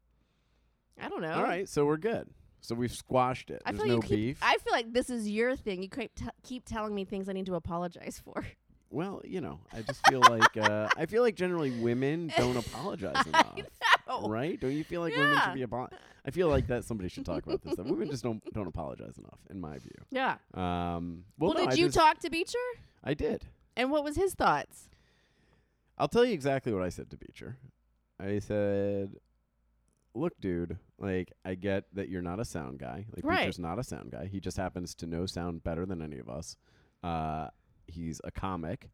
I 1.01 1.09
don't 1.09 1.21
know. 1.21 1.33
All 1.33 1.43
right, 1.43 1.67
so 1.67 1.85
we're 1.85 1.97
good. 1.97 2.27
So 2.61 2.75
we've 2.75 2.91
squashed 2.93 3.49
it. 3.49 3.61
I 3.65 3.71
There's 3.71 3.83
feel 3.83 3.87
no 3.87 3.95
you 3.95 4.01
keep, 4.01 4.17
beef. 4.17 4.39
I 4.41 4.57
feel 4.57 4.71
like 4.73 4.93
this 4.93 5.09
is 5.09 5.27
your 5.29 5.55
thing. 5.55 5.81
You 5.81 5.89
keep 5.89 6.13
t- 6.13 6.25
keep 6.43 6.63
telling 6.65 6.93
me 6.93 7.05
things 7.05 7.27
I 7.27 7.33
need 7.33 7.47
to 7.47 7.55
apologize 7.55 8.21
for. 8.23 8.45
well, 8.91 9.21
you 9.25 9.41
know, 9.41 9.59
I 9.73 9.81
just 9.81 10.05
feel 10.07 10.19
like 10.21 10.55
uh, 10.57 10.87
I 10.97 11.07
feel 11.07 11.23
like 11.23 11.35
generally 11.35 11.71
women 11.71 12.31
don't 12.37 12.57
apologize 12.57 13.25
enough. 13.27 13.57
Right? 14.23 14.59
Don't 14.59 14.73
you 14.73 14.83
feel 14.83 15.01
like 15.01 15.15
women 15.15 15.31
Yeah. 15.33 15.45
should 15.45 15.53
be 15.55 15.63
apo- 15.63 15.89
I 16.23 16.29
feel 16.31 16.49
like 16.49 16.67
that 16.67 16.83
somebody 16.85 17.09
should 17.09 17.25
talk 17.25 17.45
about 17.47 17.63
this. 17.63 17.75
That 17.77 17.85
women 17.87 18.09
just 18.11 18.21
don't 18.23 18.43
don't 18.53 18.67
apologize 18.67 19.17
enough, 19.17 19.39
in 19.49 19.59
my 19.59 19.79
view. 19.79 19.95
Yeah. 20.11 20.35
Um, 20.53 21.23
Well, 21.39 21.53
well, 21.53 21.53
no, 21.53 21.59
did 21.61 21.69
I 21.69 21.73
you 21.81 21.85
just- 21.87 21.97
talk 21.97 22.19
to 22.19 22.29
Beecher? 22.29 22.57
I 23.03 23.15
did. 23.15 23.45
And 23.75 23.89
what 23.89 24.03
was 24.03 24.15
his 24.17 24.35
thoughts? 24.35 24.89
I'll 25.97 26.09
tell 26.09 26.25
you 26.25 26.33
exactly 26.33 26.73
what 26.73 26.83
I 26.83 26.89
said 26.89 27.09
to 27.11 27.17
Beecher. 27.17 27.57
I 28.19 28.37
said, 28.39 29.15
"Look, 30.13 30.33
dude, 30.39 30.77
like 30.97 31.31
I 31.45 31.55
get 31.55 31.85
that 31.93 32.09
you're 32.09 32.21
not 32.21 32.39
a 32.39 32.45
sound 32.45 32.79
guy. 32.79 33.05
Like 33.15 33.23
Right. 33.25 33.39
Beecher's 33.39 33.59
not 33.59 33.79
a 33.79 33.83
sound 33.83 34.11
guy. 34.11 34.25
He 34.27 34.39
just 34.39 34.57
happens 34.57 34.93
to 34.95 35.05
know 35.07 35.25
sound 35.25 35.63
better 35.63 35.85
than 35.85 36.01
any 36.01 36.17
of 36.19 36.29
us. 36.29 36.57
Uh, 37.03 37.49
he's 37.87 38.19
a 38.23 38.31
comic. 38.31 38.89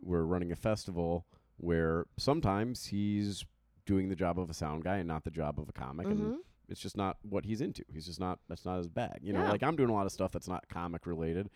We're 0.00 0.24
running 0.24 0.50
a 0.52 0.56
festival 0.56 1.26
where 1.58 2.06
sometimes 2.18 2.86
he's 2.86 3.44
doing 3.86 4.08
the 4.08 4.16
job 4.16 4.38
of 4.38 4.48
a 4.50 4.54
sound 4.54 4.84
guy 4.84 4.96
and 4.98 5.08
not 5.08 5.24
the 5.24 5.30
job 5.30 5.58
of 5.60 5.68
a 5.68 5.72
comic, 5.72 6.06
and 6.06 6.18
Mhm. 6.20 6.38
it's 6.68 6.80
just 6.80 6.96
not 6.96 7.18
what 7.22 7.44
he's 7.44 7.60
into. 7.60 7.84
He's 7.92 8.06
just 8.06 8.18
not. 8.20 8.40
That's 8.48 8.64
not 8.64 8.78
his 8.78 8.88
bag. 8.88 9.18
You 9.22 9.32
know, 9.32 9.40
Yeah. 9.42 9.50
like 9.50 9.62
I'm 9.62 9.76
doing 9.76 9.90
a 9.90 9.92
lot 9.92 10.06
of 10.06 10.12
stuff 10.12 10.32
that's 10.32 10.48
not 10.48 10.68
comic 10.68 11.06
related. 11.06 11.50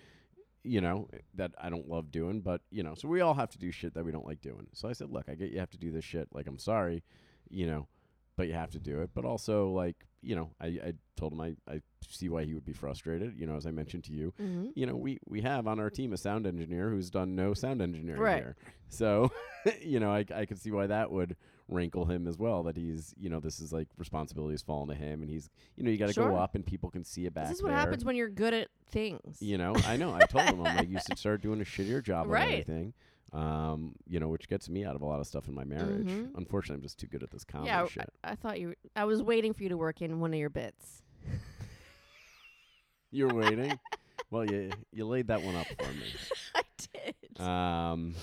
You 0.62 0.81
know 0.81 1.09
that 1.35 1.52
I 1.59 1.70
don't 1.70 1.88
love 1.88 2.11
doing, 2.11 2.40
but 2.40 2.61
you 2.70 2.83
know, 2.83 2.94
so 2.94 3.09
we 3.09 3.20
all 3.20 3.35
have 3.35 3.50
to 3.50 3.59
do 3.59 3.70
shit 3.70 3.94
that 3.94 4.05
we 4.05 4.11
don't 4.12 4.26
like 4.26 4.40
doing. 4.40 4.66
So 4.72 4.88
I 4.88 4.92
said, 4.92 5.11
look, 5.11 5.29
I 5.29 5.35
get 5.37 5.52
you 5.52 5.61
have 5.61 5.70
to 5.70 5.79
do 5.79 5.90
this 5.92 6.05
shit. 6.05 6.29
Like 6.33 6.46
I'm 6.48 6.59
sorry, 6.59 7.05
you 7.48 7.66
know, 7.66 7.87
but 8.37 8.46
you 8.49 8.55
have 8.55 8.70
to 8.70 8.79
do 8.79 9.01
it. 9.01 9.11
But 9.14 9.25
also, 9.25 9.70
like 9.70 9.96
you 10.22 10.35
know, 10.35 10.51
I, 10.61 10.66
I 10.66 10.92
told 11.16 11.33
him 11.33 11.40
I, 11.40 11.55
I 11.70 11.81
see 12.09 12.29
why 12.29 12.44
he 12.44 12.55
would 12.55 12.64
be 12.64 12.72
frustrated. 12.72 13.38
You 13.38 13.46
know, 13.46 13.55
as 13.57 13.64
I 13.66 13.70
mentioned 13.70 14.05
to 14.05 14.12
you, 14.12 14.33
Mhm. 14.40 14.72
you 14.75 14.87
know, 14.87 14.96
we 14.96 15.18
we 15.27 15.40
have 15.42 15.66
on 15.66 15.79
our 15.81 15.90
team 15.90 16.12
a 16.12 16.16
sound 16.16 16.46
engineer 16.46 16.90
who's 16.90 17.11
done 17.11 17.35
no 17.37 17.55
sound 17.55 17.81
engineering 17.81 18.20
Right. 18.22 18.42
here. 18.42 18.57
So, 18.88 19.31
you 19.83 20.01
know, 20.01 20.11
I 20.12 20.25
I 20.35 20.46
could 20.46 20.59
see 20.59 20.70
why 20.70 20.87
that 20.88 21.11
would 21.11 21.37
rankle 21.68 22.05
him 22.07 22.27
as 22.27 22.38
well. 22.38 22.62
That 22.64 22.77
he's, 22.77 23.14
you 23.18 23.29
know, 23.29 23.40
this 23.40 23.61
is 23.61 23.72
like 23.72 23.88
responsibilities 23.99 24.62
falling 24.62 24.88
to 24.88 24.94
him, 24.94 25.22
and 25.22 25.31
he's, 25.31 25.49
you 25.77 25.85
know, 25.85 25.90
you 25.90 25.96
got 25.99 26.07
to 26.07 26.12
Sure. 26.12 26.31
go 26.31 26.37
up 26.37 26.55
and 26.55 26.64
people 26.66 26.90
can 26.90 27.05
see 27.05 27.27
it 27.27 27.35
back 27.35 27.49
This 27.49 27.59
is 27.59 27.62
what 27.62 27.70
there. 27.70 27.79
happens 27.79 28.05
when 28.05 28.16
you're 28.16 28.29
good 28.29 28.55
at 28.55 28.68
things. 28.90 29.40
You 29.40 29.59
know, 29.59 29.75
I 29.87 29.96
know. 29.96 30.12
I 30.12 30.20
told 30.27 30.44
him 30.46 30.61
I'm 30.61 30.75
like, 30.77 30.88
you 30.90 30.99
should 31.07 31.18
start 31.18 31.40
doing 31.40 31.61
a 31.61 31.64
shittier 31.64 32.03
job 32.03 32.27
Right. 32.31 32.42
of 32.44 32.51
everything. 32.51 32.94
Um, 33.37 33.92
you 34.09 34.18
know, 34.18 34.29
which 34.29 34.49
gets 34.49 34.70
me 34.70 34.87
out 34.87 34.96
of 34.96 35.03
a 35.03 35.05
lot 35.05 35.20
of 35.20 35.27
stuff 35.27 35.46
in 35.46 35.55
my 35.55 35.64
marriage. 35.64 36.07
Mhm. 36.07 36.31
Unfortunately, 36.37 36.77
I'm 36.77 36.83
just 36.83 36.99
too 36.99 37.07
good 37.07 37.22
at 37.22 37.31
this 37.31 37.44
comedy 37.44 37.68
yeah, 37.68 37.87
shit. 37.87 38.09
I, 38.25 38.31
I 38.31 38.35
thought 38.35 38.59
you. 38.59 38.75
I 38.96 39.05
was 39.05 39.22
waiting 39.22 39.53
for 39.53 39.62
you 39.62 39.68
to 39.68 39.77
work 39.77 40.01
in 40.01 40.20
one 40.20 40.33
of 40.33 40.40
your 40.40 40.49
bits. 40.49 41.03
You're 43.11 43.35
waiting. 43.35 43.79
well, 44.31 44.51
you 44.51 44.70
you 44.90 45.07
laid 45.07 45.27
that 45.27 45.42
one 45.42 45.55
up 45.55 45.66
for 45.66 45.92
me. 45.92 46.14
I 46.55 46.62
did. 46.94 47.40
Um, 47.46 48.14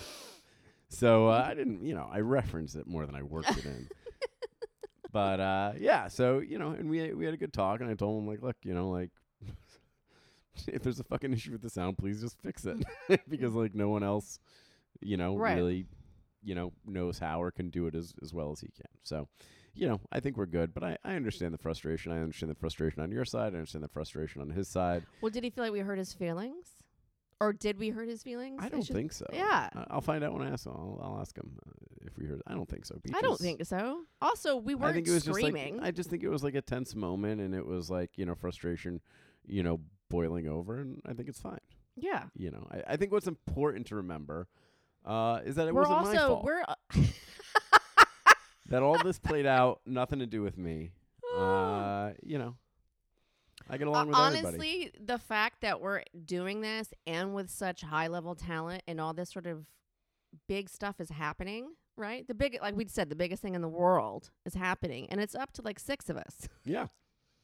so 0.89 1.27
uh, 1.27 1.45
I 1.47 1.53
didn't, 1.53 1.85
you 1.85 1.93
know, 1.93 2.09
I 2.11 2.21
referenced 2.21 2.75
it 2.75 2.87
more 2.87 3.05
than 3.05 3.13
I 3.13 3.21
worked 3.21 3.55
it 3.55 3.65
in. 3.65 3.87
but 5.11 5.39
uh, 5.39 5.73
yeah, 5.77 6.07
so 6.07 6.39
you 6.39 6.57
know, 6.57 6.71
and 6.71 6.89
we 6.89 7.13
we 7.13 7.25
had 7.25 7.35
a 7.35 7.37
good 7.37 7.53
talk, 7.53 7.81
and 7.81 7.89
I 7.89 7.93
told 7.93 8.19
him 8.19 8.27
like, 8.27 8.41
look, 8.41 8.57
you 8.63 8.73
know, 8.73 8.89
like. 8.89 9.11
If 10.67 10.83
there's 10.83 10.99
a 10.99 11.03
fucking 11.03 11.33
issue 11.33 11.51
with 11.51 11.63
the 11.63 11.69
sound, 11.69 11.97
please 11.97 12.21
just 12.21 12.39
fix 12.39 12.63
it 12.65 12.77
because 13.27 13.55
like 13.55 13.73
no 13.73 13.89
one 13.89 14.03
else, 14.03 14.37
you 15.05 15.17
know, 15.17 15.37
Right. 15.37 15.55
really, 15.55 15.85
you 16.43 16.55
know, 16.55 16.73
knows 16.85 17.19
how 17.19 17.41
or 17.41 17.51
can 17.51 17.69
do 17.69 17.87
it 17.87 17.95
as 17.95 18.13
as 18.21 18.33
well 18.33 18.51
as 18.51 18.59
he 18.59 18.67
can. 18.67 18.87
So, 19.03 19.27
you 19.73 19.87
know, 19.87 19.99
I 20.11 20.19
think 20.19 20.37
we're 20.37 20.45
good. 20.45 20.73
But 20.73 20.83
I, 20.83 20.97
I 21.03 21.15
understand 21.15 21.53
the 21.53 21.57
frustration. 21.57 22.11
I 22.11 22.19
understand 22.21 22.49
the 22.51 22.55
frustration 22.55 23.01
on 23.01 23.11
your 23.11 23.25
side. 23.25 23.53
I 23.53 23.57
understand 23.57 23.83
the 23.83 23.87
frustration 23.89 24.41
on 24.41 24.49
his 24.49 24.67
side. 24.67 25.03
Well, 25.21 25.29
did 25.31 25.43
he 25.43 25.49
feel 25.49 25.63
like 25.63 25.73
we 25.73 25.79
hurt 25.79 25.97
his 25.97 26.13
feelings, 26.13 26.67
or 27.39 27.53
did 27.53 27.79
we 27.79 27.89
hurt 27.89 28.07
his 28.09 28.21
feelings? 28.23 28.59
I 28.61 28.69
don't 28.69 28.81
just- 28.81 28.91
think 28.91 29.11
so. 29.13 29.25
Yeah. 29.33 29.69
I- 29.73 29.87
I'll 29.89 30.01
find 30.01 30.23
out 30.23 30.33
when 30.33 30.41
I 30.47 30.51
ask 30.51 30.65
him. 30.65 30.73
I'll, 30.75 30.99
I'll 31.01 31.19
ask 31.21 31.35
him 31.37 31.57
uh, 31.65 31.71
if 32.05 32.17
we 32.17 32.25
heard. 32.25 32.41
I 32.45 32.53
don't 32.53 32.69
think 32.69 32.85
so. 32.85 32.99
I 33.15 33.21
don't 33.21 33.39
think 33.39 33.65
so. 33.65 34.03
Also, 34.21 34.57
we 34.57 34.75
weren't 34.75 34.91
I 34.91 34.93
think 34.95 35.07
it 35.07 35.11
was 35.11 35.23
screaming. 35.23 35.73
just 35.73 35.77
like 35.81 35.87
I 35.87 35.91
just 35.91 36.09
think 36.09 36.23
it 36.23 36.29
was 36.29 36.43
like 36.43 36.55
a 36.55 36.61
tense 36.61 36.93
moment, 36.95 37.39
and 37.41 37.55
it 37.55 37.65
was 37.65 37.89
like 37.89 38.11
you 38.17 38.25
know 38.25 38.35
frustration, 38.35 38.99
you 39.45 39.63
know, 39.63 39.79
boiling 40.09 40.47
over, 40.47 40.77
and 40.79 41.01
I 41.05 41.13
think 41.13 41.29
it's 41.29 41.39
fine. 41.39 41.59
yeah. 41.95 42.25
You 42.35 42.51
know, 42.51 42.67
I, 42.71 42.93
I 42.93 42.97
think 42.97 43.11
what's 43.11 43.27
important 43.27 43.87
to 43.87 43.95
remember 43.95 44.47
uh, 45.05 45.39
is 45.45 45.55
that 45.55 45.67
it 45.67 45.75
we're 45.75 45.81
wasn't 45.87 46.13
my 46.13 46.27
fault. 46.27 46.43
we're 46.43 46.63
uh, 46.67 46.75
that 48.67 48.83
all 48.83 49.01
this 49.03 49.19
played 49.19 49.45
out, 49.45 49.81
nothing 49.85 50.19
to 50.19 50.25
do 50.25 50.41
with 50.41 50.57
me. 50.57 50.91
Uh, 51.37 52.11
you 52.21 52.37
know, 52.37 52.55
I 53.69 53.77
get 53.77 53.87
along 53.87 54.07
with 54.07 54.17
everybody. 54.17 54.45
honestly 54.47 54.91
the 55.03 55.17
fact 55.17 55.61
that 55.61 55.81
we're 55.81 56.03
doing 56.25 56.61
this 56.61 56.93
and 57.07 57.33
with 57.33 57.49
such 57.49 57.81
high 57.81 58.07
level 58.07 58.35
talent 58.35 58.83
and 58.87 59.01
all 59.01 59.13
this 59.13 59.31
sort 59.31 59.47
of 59.47 59.65
big 60.47 60.69
stuff 60.69 60.99
is 60.99 61.09
happening. 61.09 61.73
Right, 61.95 62.27
the 62.27 62.33
big, 62.33 62.57
like 62.59 62.75
we 62.75 62.87
said, 62.87 63.09
the 63.09 63.15
biggest 63.15 63.43
thing 63.43 63.53
in 63.53 63.61
the 63.61 63.69
world 63.69 64.31
is 64.47 64.55
happening, 64.55 65.05
and 65.11 65.21
it's 65.21 65.35
up 65.35 65.53
to 65.53 65.61
like 65.61 65.77
six 65.77 66.09
of 66.09 66.17
us. 66.17 66.49
Yeah, 66.65 66.87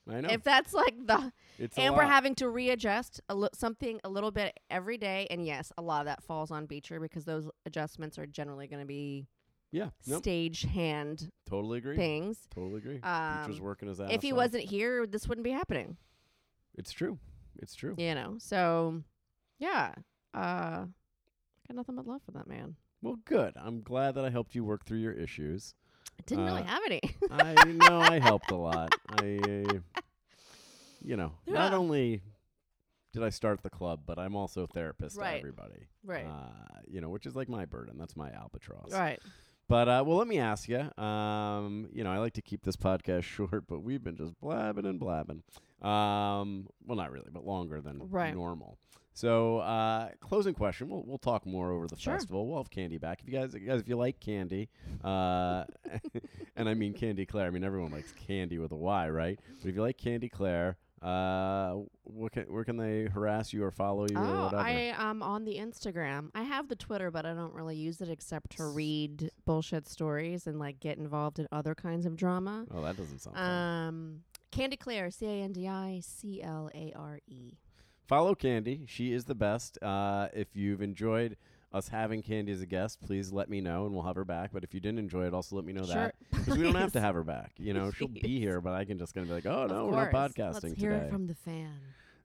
I 0.09 0.21
know. 0.21 0.29
If 0.29 0.43
that's 0.43 0.73
like 0.73 0.95
the 1.05 1.31
it's 1.57 1.77
and 1.77 1.95
we're 1.95 2.03
having 2.05 2.35
to 2.35 2.49
readjust 2.49 3.21
a 3.29 3.35
li- 3.35 3.49
something 3.53 3.99
a 4.03 4.09
little 4.09 4.31
bit 4.31 4.59
every 4.69 4.97
day. 4.97 5.27
And 5.29 5.45
yes, 5.45 5.71
a 5.77 5.81
lot 5.81 6.01
of 6.01 6.05
that 6.07 6.23
falls 6.23 6.51
on 6.51 6.65
Beecher 6.65 6.99
because 6.99 7.25
those 7.25 7.49
adjustments 7.65 8.17
are 8.17 8.25
generally 8.25 8.67
going 8.67 8.81
to 8.81 8.87
be 8.87 9.27
yeah, 9.71 9.89
nope, 10.07 10.23
stage 10.23 10.63
hand 10.63 11.29
totally 11.47 11.77
agree. 11.77 11.95
things. 11.95 12.47
Totally 12.53 12.77
agree. 12.79 12.99
Um, 13.03 13.45
Beecher's 13.45 13.61
working 13.61 13.87
his 13.87 13.99
ass 14.01 14.09
If 14.11 14.23
he 14.23 14.31
off. 14.31 14.37
wasn't 14.37 14.63
here, 14.63 15.05
this 15.05 15.27
wouldn't 15.27 15.43
be 15.45 15.51
happening. 15.51 15.97
it's 16.75 16.91
true. 16.91 17.19
It's 17.61 17.75
true. 17.75 17.93
You 17.97 18.15
know, 18.15 18.35
so 18.39 19.03
yeah, 19.59 19.93
uh, 20.33 20.85
got 21.67 21.75
nothing 21.75 21.95
but 21.95 22.07
love 22.07 22.21
for 22.25 22.31
that 22.31 22.47
man. 22.47 22.75
Well, 23.01 23.17
good. 23.25 23.53
I'm 23.57 23.81
glad 23.81 24.15
that 24.15 24.25
I 24.25 24.29
helped 24.29 24.55
you 24.55 24.63
work 24.63 24.85
through 24.85 24.99
your 24.99 25.13
issues. 25.13 25.75
I 26.19 26.21
didn't 26.25 26.45
really 26.45 26.61
Uh, 26.61 26.65
have 26.65 26.81
any. 26.85 27.01
I 27.31 27.63
know 27.73 27.99
I 28.01 28.19
helped 28.19 28.51
a 28.51 28.55
lot. 28.55 28.93
I, 29.21 29.39
uh, 29.43 30.01
you 31.01 31.15
know, 31.17 31.31
not 31.47 31.73
only 31.73 32.21
did 33.13 33.23
I 33.23 33.29
start 33.29 33.63
the 33.63 33.69
club, 33.69 34.01
but 34.05 34.19
I'm 34.19 34.35
also 34.35 34.63
a 34.63 34.67
therapist 34.67 35.17
Right. 35.17 35.31
to 35.31 35.37
everybody. 35.37 35.87
right, 36.03 36.25
Uh, 36.25 36.79
you 36.87 37.01
know, 37.01 37.09
which 37.09 37.25
is 37.25 37.35
like 37.35 37.49
my 37.49 37.65
burden. 37.65 37.97
That's 37.97 38.15
my 38.15 38.31
albatross. 38.31 38.91
right. 38.91 39.19
But 39.67 39.87
uh, 39.87 40.03
well, 40.05 40.17
let 40.17 40.27
me 40.27 40.39
ask 40.39 40.67
you. 40.67 40.79
Um, 41.01 41.89
you 41.93 42.03
know, 42.03 42.11
I 42.11 42.17
like 42.17 42.33
to 42.33 42.41
keep 42.41 42.63
this 42.63 42.75
podcast 42.75 43.23
short, 43.35 43.65
but 43.67 43.81
we've 43.81 44.03
been 44.03 44.17
just 44.17 44.39
blabbing 44.41 44.85
and 44.85 44.99
blabbing. 44.99 45.43
Um, 45.81 46.67
well, 46.85 46.97
not 46.97 47.11
really, 47.11 47.29
but 47.31 47.45
longer 47.45 47.81
than 47.81 48.09
Right. 48.09 48.33
normal. 48.33 48.77
So, 49.13 49.57
uh, 49.59 50.11
closing 50.21 50.53
question. 50.53 50.87
We'll 50.89 51.03
we'll 51.05 51.17
talk 51.17 51.45
more 51.45 51.71
over 51.71 51.87
the 51.87 51.97
Sure. 51.97 52.13
festival. 52.13 52.47
We'll 52.47 52.57
have 52.57 52.69
candy 52.69 52.97
back. 52.97 53.19
If 53.21 53.27
you 53.27 53.37
guys, 53.37 53.53
you 53.53 53.59
guys, 53.61 53.81
if 53.81 53.89
you 53.89 53.97
like 53.97 54.19
candy, 54.19 54.69
uh, 55.03 55.65
and 56.55 56.69
I 56.69 56.73
mean 56.73 56.93
Candi 56.93 57.27
Clare. 57.27 57.47
I 57.47 57.49
mean 57.49 57.63
everyone 57.63 57.91
likes 57.91 58.13
candy 58.13 58.59
with 58.59 58.71
a 58.71 58.77
Y, 58.77 59.09
right? 59.09 59.39
But 59.61 59.69
if 59.69 59.75
you 59.75 59.81
like 59.81 59.97
Candi 59.97 60.31
Clare, 60.31 60.77
uh, 61.01 61.75
what 62.03 62.31
can, 62.33 62.43
where 62.43 62.63
can 62.63 62.77
they 62.77 63.05
harass 63.07 63.51
you 63.51 63.63
or 63.63 63.71
follow 63.71 64.05
you 64.09 64.17
or 64.17 64.23
Oh, 64.25 64.43
whatever? 64.45 64.61
I 64.63 64.93
am 64.97 65.21
on 65.23 65.43
the 65.43 65.55
Instagram. 65.57 66.29
I 66.35 66.43
have 66.43 66.67
the 66.69 66.75
Twitter, 66.75 67.09
but 67.11 67.25
I 67.25 67.33
don't 67.33 67.53
really 67.53 67.75
use 67.77 67.99
it 68.01 68.09
except 68.09 68.57
to 68.57 68.67
read 68.67 69.31
bullshit 69.45 69.87
stories 69.87 70.45
and 70.47 70.59
like 70.59 70.79
get 70.79 70.97
involved 70.97 71.39
in 71.39 71.47
other 71.51 71.73
kinds 71.75 72.05
of 72.05 72.15
drama. 72.15 72.65
oh, 72.71 72.81
that 72.83 72.95
doesn't 72.95 73.19
sound 73.19 73.35
fun. 73.35 74.23
Candi 74.51 74.79
Clare, 74.79 75.11
C 75.11 75.25
A 75.25 75.43
N 75.43 75.51
D 75.53 75.67
I 75.67 76.01
C 76.03 76.41
L 76.41 76.69
A 76.73 76.93
R 76.95 77.19
E. 77.27 77.53
follow 78.07 78.33
Candi. 78.35 78.87
She 78.87 79.13
is 79.13 79.25
the 79.25 79.35
best. 79.35 79.77
Uh, 79.81 80.27
if 80.33 80.55
you've 80.55 80.81
enjoyed 80.81 81.37
us 81.71 81.87
having 81.89 82.23
Candi 82.23 82.49
as 82.49 82.61
a 82.61 82.65
guest, 82.65 82.99
please 82.99 83.31
let 83.31 83.47
me 83.47 83.61
know 83.61 83.85
and 83.85 83.93
we'll 83.93 84.03
have 84.03 84.15
her 84.15 84.25
back. 84.25 84.49
But 84.51 84.63
if 84.63 84.73
you 84.73 84.79
didn't 84.79 84.97
enjoy 84.99 85.27
it, 85.27 85.33
also 85.35 85.55
let 85.55 85.65
me 85.65 85.73
know 85.73 85.83
Sure. 85.85 85.93
that 85.93 86.15
because 86.31 86.57
we 86.57 86.63
don't 86.63 86.73
have 86.75 86.93
to 86.93 86.99
have 87.07 87.13
her 87.13 87.23
back. 87.23 87.51
You 87.57 87.73
know, 87.75 87.91
she'll 87.91 88.07
be 88.07 88.39
here, 88.39 88.59
but 88.59 88.73
I 88.73 88.85
can 88.85 88.97
just 88.97 89.13
kind 89.13 89.23
of 89.23 89.29
be 89.29 89.35
like, 89.35 89.45
oh 89.45 89.67
no, 89.67 89.85
we're 89.85 89.91
not 89.95 90.11
podcasting 90.11 90.63
Let's 90.63 90.79
hear 90.81 90.91
today. 90.93 91.05
it 91.05 91.11
from 91.11 91.27
the 91.27 91.35
fan. 91.35 91.73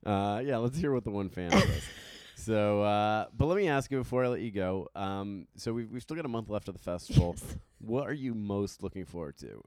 uh, 0.07 0.41
yeah, 0.43 0.57
let's 0.57 0.79
hear 0.79 0.93
what 0.93 1.05
the 1.05 1.11
one 1.11 1.29
fan 1.29 1.51
says. 1.51 1.83
So, 2.37 2.83
uh, 2.83 3.27
but 3.35 3.47
let 3.47 3.57
me 3.57 3.69
ask 3.69 3.91
you 3.93 3.99
before 3.99 4.25
I 4.25 4.29
let 4.29 4.41
you 4.41 4.51
go. 4.51 4.89
Um, 4.97 5.47
so 5.57 5.73
we've 5.73 5.89
we've 5.91 6.03
still 6.03 6.17
got 6.17 6.25
a 6.27 6.29
month 6.29 6.51
left 6.51 6.67
of 6.69 6.75
the 6.75 6.81
festival. 6.81 7.37
Yes. 7.39 7.57
What 7.79 8.09
are 8.09 8.13
you 8.13 8.35
most 8.35 8.83
looking 8.83 9.05
forward 9.07 9.39
to 9.39 9.63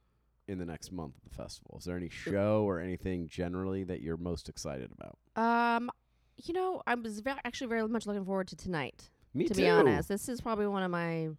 in 0.47 0.57
the 0.57 0.65
next 0.65 0.91
month 0.91 1.15
of 1.17 1.23
the 1.29 1.35
festival? 1.35 1.75
Is 1.77 1.85
there 1.85 1.97
any 1.97 2.09
show 2.09 2.63
or 2.63 2.79
anything 2.79 3.27
generally 3.27 3.83
that 3.83 4.01
you're 4.01 4.17
most 4.17 4.49
excited 4.49 4.91
about? 4.91 5.17
Um, 5.41 5.89
you 6.37 6.53
know, 6.53 6.81
I 6.87 6.95
was 6.95 7.19
ve- 7.19 7.31
actually 7.43 7.67
very 7.67 7.87
much 7.87 8.05
looking 8.05 8.25
forward 8.25 8.47
to 8.49 8.55
tonight. 8.55 9.09
Me 9.33 9.47
to 9.47 9.53
too. 9.53 9.61
be 9.61 9.69
honest, 9.69 10.09
this 10.09 10.29
is 10.29 10.41
probably 10.41 10.67
one 10.67 10.83
of 10.83 10.91
my. 10.91 11.29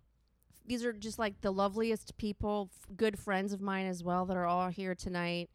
These 0.67 0.85
are 0.85 0.93
just 0.93 1.19
like 1.19 1.41
the 1.41 1.51
loveliest 1.51 2.17
people, 2.19 2.71
f- 2.73 2.97
good 2.97 3.19
friends 3.19 3.53
of 3.55 3.61
mine 3.61 3.87
as 3.87 4.05
well, 4.05 4.27
that 4.27 4.37
are 4.37 4.45
all 4.45 4.69
here 4.69 4.95
tonight. 4.95 5.49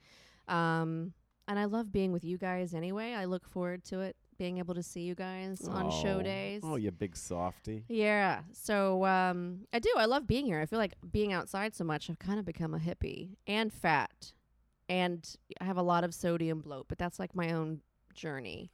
Um, 0.48 1.14
and 1.48 1.60
I 1.60 1.66
love 1.66 1.92
being 1.92 2.12
with 2.12 2.24
you 2.24 2.38
guys 2.38 2.74
anyway. 2.74 3.14
I 3.14 3.26
look 3.26 3.48
forward 3.48 3.84
to 3.86 4.00
it, 4.02 4.16
being 4.44 4.58
able 4.58 4.76
to 4.76 4.84
see 4.84 5.00
you 5.04 5.16
guys 5.16 5.66
on 5.70 5.90
show 5.90 6.18
Oh. 6.20 6.22
days. 6.22 6.60
Oh, 6.66 6.76
you 6.76 6.92
big 6.92 7.16
softy. 7.16 7.86
Yeah. 7.88 8.42
So 8.52 9.06
um, 9.06 9.60
I 9.72 9.80
do. 9.80 9.90
I 9.96 10.04
love 10.04 10.28
being 10.28 10.44
here. 10.46 10.60
I 10.60 10.66
feel 10.66 10.80
like 10.80 10.96
being 11.14 11.32
outside 11.32 11.74
so 11.74 11.86
much, 11.86 12.10
I've 12.10 12.20
kind 12.20 12.38
of 12.40 12.46
become 12.46 12.74
a 12.74 12.78
hippie 12.78 13.38
and 13.48 13.72
fat. 13.72 14.34
And 14.90 15.26
I 15.62 15.64
have 15.64 15.78
a 15.78 15.82
lot 15.82 16.04
of 16.04 16.14
sodium 16.14 16.60
bloat, 16.60 16.88
but 16.90 16.98
that's 16.98 17.20
like 17.20 17.34
my 17.34 17.54
own 17.54 17.80
journey. 18.14 18.70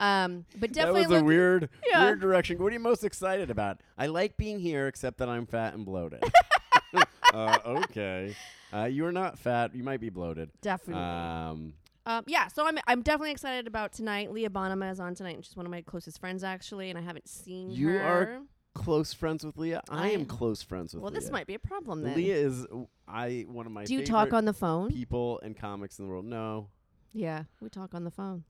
Um, 0.00 0.44
but 0.58 0.72
definitely 0.72 1.02
that 1.04 1.10
was 1.10 1.22
a 1.22 1.24
weird, 1.24 1.68
Yeah. 1.88 2.02
weird 2.06 2.18
direction. 2.20 2.58
What 2.58 2.70
are 2.70 2.74
you 2.74 2.80
most 2.80 3.04
excited 3.04 3.48
about? 3.48 3.80
I 3.96 4.06
like 4.08 4.36
being 4.36 4.58
here, 4.58 4.88
except 4.88 5.18
that 5.18 5.28
I'm 5.28 5.46
fat 5.46 5.74
and 5.74 5.86
bloated. 5.86 6.24
uh, 7.32 7.58
okay, 7.64 8.34
uh, 8.74 8.86
you 8.86 9.06
are 9.06 9.12
not 9.12 9.38
fat. 9.38 9.72
You 9.72 9.84
might 9.84 10.00
be 10.00 10.10
bloated. 10.10 10.50
definitely. 10.62 11.00
Um, 11.00 11.74
Um, 12.06 12.22
yeah, 12.28 12.46
so 12.48 12.66
I'm 12.66 12.78
I'm 12.86 13.02
definitely 13.02 13.32
excited 13.32 13.66
about 13.66 13.92
tonight. 13.92 14.32
Leah 14.32 14.48
Bonnema 14.48 14.90
is 14.92 15.00
on 15.00 15.14
tonight, 15.14 15.34
and 15.34 15.44
she's 15.44 15.56
one 15.56 15.66
of 15.66 15.72
my 15.72 15.82
closest 15.82 16.20
friends 16.20 16.44
actually, 16.44 16.88
and 16.88 16.98
I 16.98 17.02
haven't 17.02 17.28
seen 17.28 17.70
You 17.70 17.88
her. 17.88 18.00
are 18.00 18.40
close 18.74 19.12
friends 19.12 19.44
with 19.44 19.56
Leah. 19.58 19.82
I, 19.90 20.04
I 20.04 20.08
am 20.10 20.24
close 20.24 20.62
friends 20.62 20.94
with 20.94 21.02
well, 21.02 21.10
Leah. 21.10 21.20
this 21.20 21.30
might 21.30 21.46
be 21.48 21.54
a 21.54 21.58
problem 21.58 22.02
then. 22.02 22.14
Leah 22.14 22.36
is 22.36 22.64
I 23.08 23.44
one 23.48 23.66
of 23.66 23.72
my 23.72 23.84
Do 23.84 23.94
you 23.94 24.04
talk 24.04 24.32
on 24.32 24.44
the 24.44 24.52
phone? 24.52 24.90
people 24.90 25.40
and 25.42 25.56
comics 25.56 25.98
in 25.98 26.04
the 26.06 26.10
world. 26.10 26.24
No, 26.26 26.68
yeah, 27.12 27.44
we 27.60 27.68
talk 27.70 27.92
on 27.92 28.04
the 28.04 28.10
phone. 28.10 28.44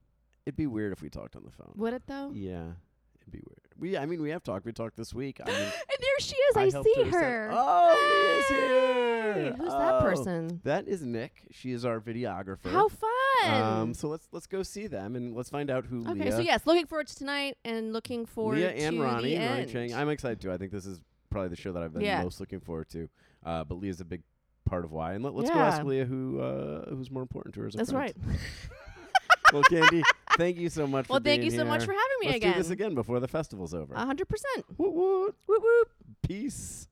it'd 0.45 0.57
be 0.57 0.67
weird 0.67 0.93
if 0.93 1.01
we 1.01 1.09
talked 1.09 1.35
on 1.35 1.45
the 1.45 1.51
phone. 1.51 1.73
Would 1.77 1.95
it 1.95 2.03
though? 2.07 2.31
Yeah, 2.35 2.73
it'd 3.21 3.33
be 3.33 3.41
weird. 3.47 3.66
We, 3.79 3.97
I 3.97 4.07
mean, 4.07 4.23
we 4.23 4.31
have 4.31 4.43
talked. 4.43 4.65
We 4.65 4.73
talked 4.73 4.97
this 4.97 5.13
week. 5.13 5.41
I 5.45 5.49
mean, 5.51 5.57
And 5.61 5.71
there 6.01 6.19
she 6.21 6.35
is. 6.37 6.57
I, 6.57 6.71
helped 6.71 6.89
see 6.89 6.95
set- 7.05 7.13
her. 7.13 7.51
Oh, 7.53 8.37
Leah's 8.49 8.49
here. 8.49 9.35
Hey, 9.35 9.53
who's 9.59 9.73
that 9.73 9.95
Oh. 9.95 10.01
person? 10.01 10.61
That 10.65 10.89
is 10.89 11.03
Nick. 11.03 11.43
She 11.51 11.73
is 11.73 11.85
our 11.85 12.01
videographer. 12.01 12.71
How 12.71 12.89
fun! 12.89 13.11
Um, 13.45 13.95
so 13.95 14.09
let's 14.09 14.27
let's 14.33 14.47
go 14.47 14.63
see 14.63 14.87
them 14.87 15.15
and 15.15 15.35
let's 15.35 15.51
find 15.51 15.71
out 15.71 15.85
who 15.85 16.01
okay, 16.09 16.15
Leah, 16.25 16.33
so 16.33 16.39
yes, 16.41 16.67
looking 16.67 16.87
forward 16.87 17.07
to 17.09 17.15
tonight 17.17 17.59
and 17.65 17.93
looking 17.93 18.25
forward 18.25 18.57
Leah 18.57 18.71
and 18.71 18.97
to 18.97 19.03
Ronnie, 19.03 19.35
the 19.37 19.37
Ronnie 19.47 19.61
end. 19.63 19.71
Chieng. 19.71 19.95
I'm 19.95 20.09
excited 20.09 20.41
too. 20.41 20.51
I 20.53 20.57
think 20.57 20.73
this 20.73 20.87
is 20.87 21.01
probably 21.29 21.51
the 21.51 21.57
show 21.57 21.73
that 21.73 21.83
I've 21.83 21.93
been 21.93 22.03
Yeah. 22.03 22.23
most 22.23 22.41
looking 22.41 22.61
forward 22.61 22.89
to. 22.91 23.09
Uh, 23.45 23.65
but 23.65 23.75
Leah's 23.77 24.01
a 24.01 24.05
big 24.07 24.23
part 24.65 24.85
of 24.85 24.93
why. 24.93 25.13
And 25.13 25.23
let, 25.23 25.35
us 25.35 25.51
go 25.51 25.59
ask 25.59 25.83
Leah 25.85 26.07
who 26.07 26.41
uh, 26.41 26.89
who's 26.89 27.11
more 27.11 27.23
important 27.23 27.55
to 27.57 27.61
her 27.61 27.67
as 27.67 27.75
a 27.75 27.79
That's 27.79 27.91
friend. 27.93 28.13
right. 28.27 28.39
well, 29.53 29.63
Candi, 29.65 30.03
thank 30.39 30.57
you 30.57 30.69
so 30.71 30.87
much. 30.87 31.09
well, 31.09 31.19
for 31.21 31.25
thank 31.25 31.43
you 31.45 31.51
so 31.51 31.65
much 31.65 31.85
for 31.85 31.93
having 31.93 32.06
me 32.21 32.27
Let's 32.27 32.37
again. 32.37 32.53
do 32.53 32.59
this 32.63 32.71
again 32.71 32.95
before 32.95 33.21
the 33.21 33.29
festival's 33.29 33.75
over. 33.75 33.95
A 33.95 34.05
hundred 34.05 34.29
percent. 34.29 34.65
Woot 34.79 34.93
woot. 34.93 35.35
Whoop 35.47 35.63
whoop. 35.63 35.89
Peace. 36.27 36.89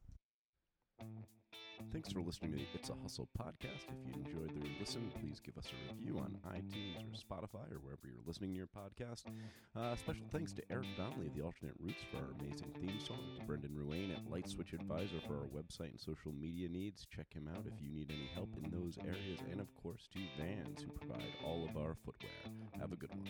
Thanks 1.92 2.10
for 2.12 2.22
listening 2.22 2.50
to 2.50 2.56
the 2.58 2.64
It's 2.74 2.90
a 2.90 2.94
Hustle 3.00 3.28
podcast. 3.38 3.86
If 3.86 4.08
you 4.08 4.14
enjoyed 4.24 4.50
the 4.52 4.68
listen, 4.80 5.12
please 5.20 5.38
give 5.38 5.56
us 5.56 5.66
a 5.70 5.94
review 5.94 6.18
on 6.18 6.36
iTunes 6.50 6.98
or 6.98 7.14
Spotify 7.14 7.70
or 7.70 7.78
wherever 7.78 8.00
you're 8.04 8.26
listening 8.26 8.50
to 8.50 8.56
your 8.56 8.66
podcast. 8.66 9.22
Uh, 9.76 9.94
special 9.94 10.26
thanks 10.32 10.52
to 10.54 10.62
Eric 10.72 10.88
Donnelly 10.96 11.28
of 11.28 11.36
the 11.36 11.42
Alternate 11.42 11.76
Routes 11.78 12.02
for 12.10 12.16
our 12.16 12.34
amazing 12.40 12.74
theme 12.80 12.98
song, 12.98 13.20
to 13.38 13.44
Brendan 13.46 13.70
Ruane 13.78 14.12
at 14.12 14.28
Light 14.28 14.48
Switch 14.48 14.72
Advisor 14.72 15.20
for 15.24 15.34
our 15.34 15.46
website 15.54 15.90
and 15.90 16.00
social 16.00 16.32
media 16.32 16.68
needs. 16.68 17.06
Check 17.14 17.32
him 17.32 17.48
out 17.54 17.64
if 17.64 17.80
you 17.80 17.92
need 17.92 18.10
any 18.10 18.28
help 18.34 18.50
in 18.60 18.72
those 18.72 18.98
areas, 19.06 19.38
and 19.52 19.60
of 19.60 19.68
course 19.80 20.08
to 20.14 20.18
Vans 20.36 20.82
who 20.82 20.90
provide 20.90 21.30
all 21.46 21.64
of 21.68 21.76
our 21.76 21.94
footwear. 22.04 22.32
Have 22.80 22.90
a 22.90 22.96
good 22.96 23.10
one. 23.10 23.28